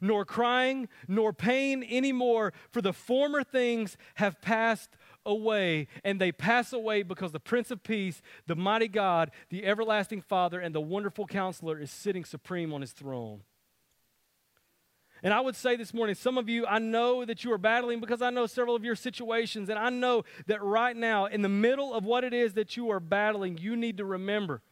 nor 0.00 0.24
crying, 0.24 0.88
nor 1.08 1.32
pain 1.32 1.84
anymore, 1.88 2.52
for 2.70 2.82
the 2.82 2.92
former 2.92 3.42
things 3.42 3.96
have 4.14 4.40
passed 4.40 4.90
away, 5.26 5.86
and 6.04 6.20
they 6.20 6.32
pass 6.32 6.72
away 6.72 7.02
because 7.02 7.32
the 7.32 7.40
Prince 7.40 7.70
of 7.70 7.82
Peace, 7.82 8.22
the 8.46 8.56
mighty 8.56 8.88
God, 8.88 9.30
the 9.50 9.64
everlasting 9.64 10.20
Father, 10.20 10.60
and 10.60 10.74
the 10.74 10.80
wonderful 10.80 11.26
counselor 11.26 11.78
is 11.78 11.90
sitting 11.90 12.24
supreme 12.24 12.72
on 12.72 12.80
his 12.80 12.92
throne. 12.92 13.42
And 15.22 15.34
I 15.34 15.40
would 15.40 15.56
say 15.56 15.76
this 15.76 15.92
morning, 15.92 16.14
some 16.14 16.38
of 16.38 16.48
you, 16.48 16.66
I 16.66 16.78
know 16.78 17.26
that 17.26 17.44
you 17.44 17.52
are 17.52 17.58
battling 17.58 18.00
because 18.00 18.22
I 18.22 18.30
know 18.30 18.46
several 18.46 18.74
of 18.74 18.84
your 18.84 18.96
situations, 18.96 19.68
and 19.68 19.78
I 19.78 19.90
know 19.90 20.24
that 20.46 20.62
right 20.62 20.96
now, 20.96 21.26
in 21.26 21.42
the 21.42 21.48
middle 21.48 21.92
of 21.92 22.04
what 22.04 22.24
it 22.24 22.32
is 22.32 22.54
that 22.54 22.76
you 22.76 22.90
are 22.90 23.00
battling, 23.00 23.58
you 23.58 23.76
need 23.76 23.98
to 23.98 24.04
remember 24.04 24.62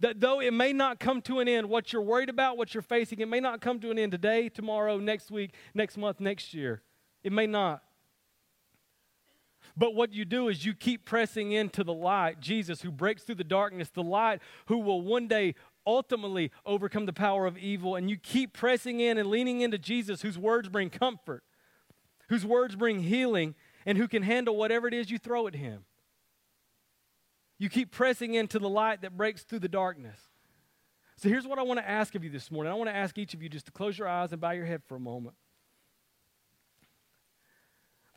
that 0.00 0.20
though 0.20 0.40
it 0.40 0.52
may 0.52 0.72
not 0.72 1.00
come 1.00 1.22
to 1.22 1.40
an 1.40 1.48
end, 1.48 1.68
what 1.68 1.92
you're 1.92 2.02
worried 2.02 2.28
about, 2.28 2.56
what 2.56 2.74
you're 2.74 2.82
facing, 2.82 3.20
it 3.20 3.28
may 3.28 3.40
not 3.40 3.60
come 3.60 3.80
to 3.80 3.90
an 3.90 3.98
end 3.98 4.12
today, 4.12 4.48
tomorrow, 4.48 4.98
next 4.98 5.30
week, 5.30 5.54
next 5.74 5.96
month, 5.96 6.20
next 6.20 6.52
year. 6.52 6.82
It 7.22 7.32
may 7.32 7.46
not. 7.46 7.82
But 9.76 9.94
what 9.94 10.12
you 10.12 10.24
do 10.24 10.48
is 10.48 10.64
you 10.64 10.74
keep 10.74 11.04
pressing 11.04 11.52
into 11.52 11.84
the 11.84 11.92
light, 11.92 12.40
Jesus, 12.40 12.82
who 12.82 12.90
breaks 12.90 13.22
through 13.22 13.34
the 13.34 13.44
darkness, 13.44 13.90
the 13.90 14.02
light 14.02 14.40
who 14.66 14.78
will 14.78 15.02
one 15.02 15.28
day 15.28 15.54
ultimately 15.86 16.50
overcome 16.64 17.06
the 17.06 17.12
power 17.12 17.46
of 17.46 17.58
evil. 17.58 17.94
And 17.94 18.08
you 18.08 18.16
keep 18.16 18.52
pressing 18.52 19.00
in 19.00 19.18
and 19.18 19.28
leaning 19.28 19.60
into 19.60 19.78
Jesus, 19.78 20.22
whose 20.22 20.38
words 20.38 20.68
bring 20.68 20.88
comfort, 20.88 21.42
whose 22.28 22.44
words 22.44 22.74
bring 22.74 23.00
healing, 23.00 23.54
and 23.84 23.98
who 23.98 24.08
can 24.08 24.22
handle 24.22 24.56
whatever 24.56 24.88
it 24.88 24.94
is 24.94 25.10
you 25.10 25.18
throw 25.18 25.46
at 25.46 25.54
him. 25.54 25.84
You 27.58 27.68
keep 27.68 27.90
pressing 27.90 28.34
into 28.34 28.58
the 28.58 28.68
light 28.68 29.02
that 29.02 29.16
breaks 29.16 29.42
through 29.42 29.60
the 29.60 29.68
darkness. 29.68 30.18
So 31.16 31.30
here's 31.30 31.46
what 31.46 31.58
I 31.58 31.62
want 31.62 31.80
to 31.80 31.88
ask 31.88 32.14
of 32.14 32.22
you 32.22 32.30
this 32.30 32.50
morning. 32.50 32.70
I 32.70 32.76
want 32.76 32.90
to 32.90 32.94
ask 32.96 33.16
each 33.16 33.32
of 33.32 33.42
you 33.42 33.48
just 33.48 33.66
to 33.66 33.72
close 33.72 33.98
your 33.98 34.08
eyes 34.08 34.32
and 34.32 34.40
bow 34.40 34.50
your 34.50 34.66
head 34.66 34.82
for 34.86 34.96
a 34.96 35.00
moment. 35.00 35.34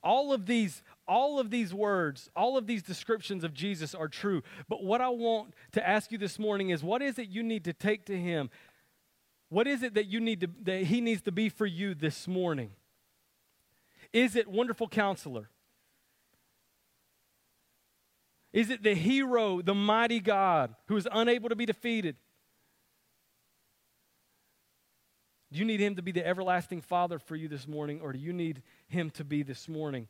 All 0.03 0.33
of 0.33 0.45
these 0.45 0.81
all 1.07 1.39
of 1.39 1.49
these 1.49 1.73
words, 1.73 2.29
all 2.35 2.55
of 2.55 2.67
these 2.67 2.83
descriptions 2.83 3.43
of 3.43 3.53
Jesus 3.53 3.95
are 3.95 4.07
true. 4.07 4.43
But 4.67 4.83
what 4.83 5.01
I 5.01 5.09
want 5.09 5.53
to 5.71 5.87
ask 5.87 6.11
you 6.11 6.17
this 6.17 6.37
morning 6.37 6.69
is 6.69 6.83
what 6.83 7.01
is 7.01 7.17
it 7.17 7.29
you 7.29 7.41
need 7.41 7.63
to 7.65 7.73
take 7.73 8.05
to 8.05 8.17
him? 8.17 8.49
What 9.49 9.67
is 9.67 9.81
it 9.81 9.95
that 9.95 10.05
you 10.05 10.19
need 10.19 10.41
to 10.41 10.49
that 10.63 10.83
he 10.83 11.01
needs 11.01 11.21
to 11.23 11.31
be 11.31 11.49
for 11.49 11.65
you 11.65 11.95
this 11.95 12.27
morning? 12.27 12.71
Is 14.13 14.35
it 14.35 14.47
wonderful 14.47 14.87
counselor? 14.87 15.49
Is 18.51 18.69
it 18.69 18.83
the 18.83 18.95
hero, 18.95 19.61
the 19.61 19.75
mighty 19.75 20.19
God 20.19 20.75
who 20.87 20.97
is 20.97 21.07
unable 21.11 21.49
to 21.49 21.55
be 21.55 21.65
defeated? 21.65 22.15
Do 25.51 25.59
you 25.59 25.65
need 25.65 25.79
him 25.79 25.95
to 25.95 26.01
be 26.01 26.11
the 26.11 26.25
everlasting 26.25 26.81
father 26.81 27.19
for 27.19 27.35
you 27.35 27.47
this 27.47 27.67
morning, 27.67 28.01
or 28.01 28.13
do 28.13 28.19
you 28.19 28.33
need 28.33 28.61
him 28.87 29.09
to 29.11 29.23
be 29.23 29.43
this 29.43 29.67
morning 29.67 30.07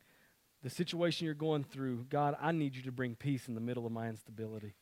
the 0.63 0.69
situation 0.69 1.25
you're 1.25 1.33
going 1.33 1.63
through, 1.63 2.05
God, 2.09 2.35
I 2.39 2.51
need 2.51 2.75
you 2.75 2.81
to 2.83 2.91
bring 2.91 3.15
peace 3.15 3.47
in 3.47 3.55
the 3.55 3.61
middle 3.61 3.85
of 3.85 3.91
my 3.91 4.09
instability. 4.09 4.73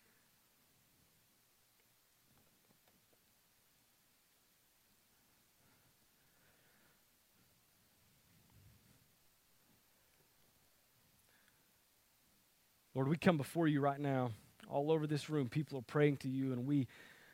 Lord, 12.97 13.09
we 13.09 13.17
come 13.17 13.37
before 13.37 13.67
you 13.67 13.79
right 13.79 13.99
now. 13.99 14.31
All 14.67 14.91
over 14.91 15.05
this 15.05 15.29
room, 15.29 15.49
people 15.49 15.77
are 15.77 15.83
praying 15.83 16.17
to 16.17 16.27
you, 16.27 16.51
and 16.51 16.65
we 16.65 16.87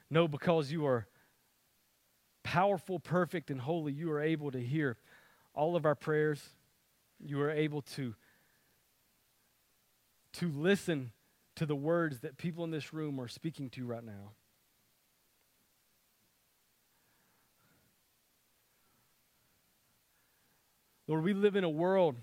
know 0.10 0.28
because 0.28 0.73
you 0.73 0.86
are 0.86 1.08
powerful, 2.43 2.99
perfect, 2.99 3.49
and 3.49 3.62
holy, 3.62 3.93
you 3.93 4.12
are 4.12 4.19
able 4.19 4.52
to 4.52 4.60
hear 4.60 4.97
all 5.54 5.78
of 5.78 5.86
our 5.86 5.95
prayers. 5.95 6.43
You 7.17 7.39
are 7.39 7.49
able 7.49 7.82
to 7.95 8.13
to 10.34 10.52
listen 10.52 11.13
to 11.56 11.65
the 11.65 11.78
words 11.78 12.19
that 12.19 12.38
people 12.38 12.65
in 12.65 12.71
this 12.71 12.91
room 12.91 13.17
are 13.21 13.30
speaking 13.30 13.69
to 13.69 13.86
right 13.86 14.04
now. 14.04 14.32
Lord, 21.08 21.23
we 21.23 21.34
live 21.34 21.56
in 21.56 21.63
a 21.63 21.69
world 21.69 22.17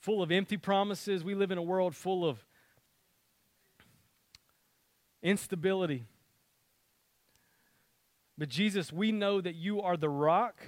full 0.00 0.22
of 0.22 0.32
empty 0.32 0.56
promises. 0.56 1.22
We 1.22 1.34
live 1.34 1.50
in 1.50 1.58
a 1.58 1.62
world 1.62 1.94
full 1.94 2.26
of 2.26 2.42
instability. 5.22 6.06
But 8.36 8.48
Jesus, 8.48 8.92
we 8.92 9.12
know 9.12 9.40
that 9.40 9.54
you 9.54 9.80
are 9.82 9.96
the 9.96 10.08
rock. 10.08 10.60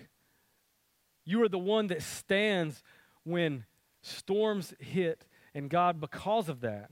You 1.24 1.42
are 1.42 1.48
the 1.48 1.58
one 1.58 1.88
that 1.88 2.02
stands 2.02 2.82
when 3.24 3.64
storms 4.02 4.74
hit 4.78 5.26
and 5.54 5.70
God, 5.70 6.00
because 6.00 6.48
of 6.48 6.60
that, 6.62 6.90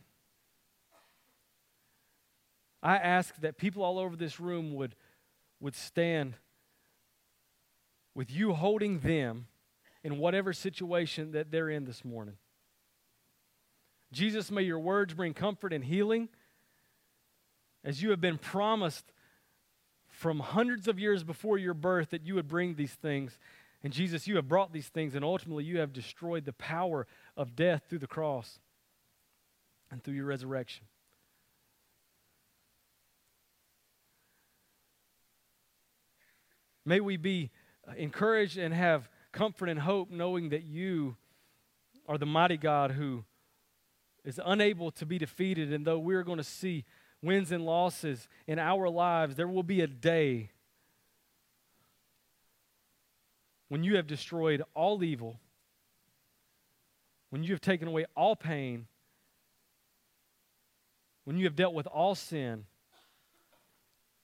I 2.83 2.97
ask 2.97 3.35
that 3.41 3.59
people 3.59 3.83
all 3.83 3.99
over 3.99 4.17
this 4.17 4.39
room 4.39 4.75
would, 4.75 4.95
would 5.61 5.75
stand 5.75 6.35
with 8.15 8.31
you 8.31 8.53
holding 8.53 9.01
them 9.01 9.47
in 10.05 10.19
whatever 10.19 10.53
situation 10.53 11.33
that 11.33 11.51
they're 11.51 11.71
in 11.71 11.85
this 11.85 12.05
morning. 12.05 12.37
Jesus, 14.13 14.51
may 14.51 14.63
your 14.63 14.81
words 14.81 15.15
bring 15.15 15.35
comfort 15.35 15.73
and 15.73 15.85
healing 15.85 16.29
as 17.85 18.03
you 18.03 18.11
have 18.11 18.21
been 18.21 18.39
promised 18.39 19.13
from 20.09 20.41
hundreds 20.41 20.87
of 20.89 20.99
years 20.99 21.25
before 21.25 21.59
your 21.59 21.75
birth 21.75 22.11
that 22.11 22.25
you 22.27 22.35
would 22.37 22.49
bring 22.49 22.75
these 22.75 22.93
things. 22.93 23.39
And 23.83 23.93
Jesus, 23.93 24.29
you 24.29 24.37
have 24.37 24.47
brought 24.47 24.73
these 24.73 24.89
things, 24.89 25.15
and 25.15 25.25
ultimately 25.25 25.65
you 25.65 25.79
have 25.79 25.93
destroyed 25.93 26.45
the 26.45 26.53
power 26.53 27.07
of 27.37 27.57
death 27.57 27.83
through 27.89 27.99
the 27.99 28.07
cross 28.07 28.61
and 29.91 30.03
through 30.03 30.15
your 30.15 30.27
resurrection. 30.27 30.85
May 36.85 37.01
we 37.01 37.17
be 37.17 37.51
encouraged 37.97 38.59
and 38.59 38.75
have 38.75 39.09
comfort 39.33 39.69
and 39.69 39.81
hope 39.81 40.11
knowing 40.11 40.51
that 40.51 40.65
you 40.65 41.17
are 42.09 42.19
the 42.19 42.27
mighty 42.27 42.57
God 42.57 42.93
who 42.93 43.25
is 44.25 44.41
unable 44.45 44.91
to 44.93 45.07
be 45.07 45.19
defeated. 45.19 45.73
And 45.73 45.85
though 45.85 45.99
we're 45.99 46.25
going 46.25 46.39
to 46.39 46.45
see 46.45 46.85
wins 47.23 47.53
and 47.53 47.65
losses 47.65 48.29
in 48.47 48.59
our 48.59 48.89
lives, 48.89 49.37
there 49.37 49.49
will 49.49 49.63
be 49.63 49.81
a 49.81 49.87
day 49.87 50.51
when 53.69 53.85
you 53.85 53.97
have 53.97 54.07
destroyed 54.07 54.63
all 54.75 55.03
evil, 55.03 55.41
when 57.31 57.43
you 57.43 57.53
have 57.53 57.61
taken 57.61 57.89
away 57.89 58.05
all 58.17 58.37
pain, 58.37 58.87
when 61.25 61.39
you 61.39 61.45
have 61.45 61.57
dealt 61.57 61.73
with 61.73 61.87
all 61.87 62.15
sin. 62.15 62.65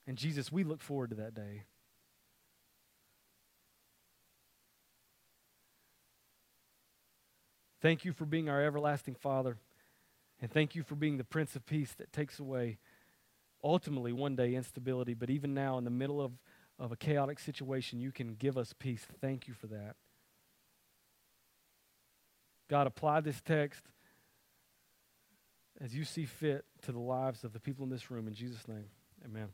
And 0.06 0.18
Jesus, 0.18 0.52
we 0.52 0.64
look 0.64 0.82
forward 0.82 1.10
to 1.10 1.16
that 1.16 1.34
day. 1.34 1.62
Thank 7.80 8.04
you 8.04 8.12
for 8.12 8.24
being 8.24 8.48
our 8.48 8.62
everlasting 8.62 9.14
Father. 9.14 9.56
And 10.40 10.50
thank 10.50 10.74
you 10.74 10.82
for 10.82 10.94
being 10.94 11.16
the 11.16 11.24
Prince 11.24 11.56
of 11.56 11.66
Peace 11.66 11.92
that 11.98 12.12
takes 12.12 12.38
away, 12.38 12.78
ultimately, 13.62 14.12
one 14.12 14.36
day, 14.36 14.54
instability. 14.54 15.14
But 15.14 15.30
even 15.30 15.54
now, 15.54 15.78
in 15.78 15.84
the 15.84 15.90
middle 15.90 16.20
of 16.20 16.32
of 16.78 16.92
a 16.92 16.96
chaotic 16.96 17.38
situation, 17.40 17.98
you 17.98 18.12
can 18.12 18.34
give 18.34 18.56
us 18.56 18.72
peace. 18.72 19.04
Thank 19.20 19.48
you 19.48 19.54
for 19.54 19.66
that. 19.68 19.96
God, 22.70 22.86
apply 22.86 23.20
this 23.20 23.40
text 23.40 23.82
as 25.80 25.94
you 25.94 26.04
see 26.04 26.24
fit 26.24 26.64
to 26.82 26.92
the 26.92 26.98
lives 26.98 27.44
of 27.44 27.52
the 27.52 27.60
people 27.60 27.84
in 27.84 27.90
this 27.90 28.10
room. 28.10 28.28
In 28.28 28.34
Jesus' 28.34 28.68
name, 28.68 28.90
amen. 29.24 29.48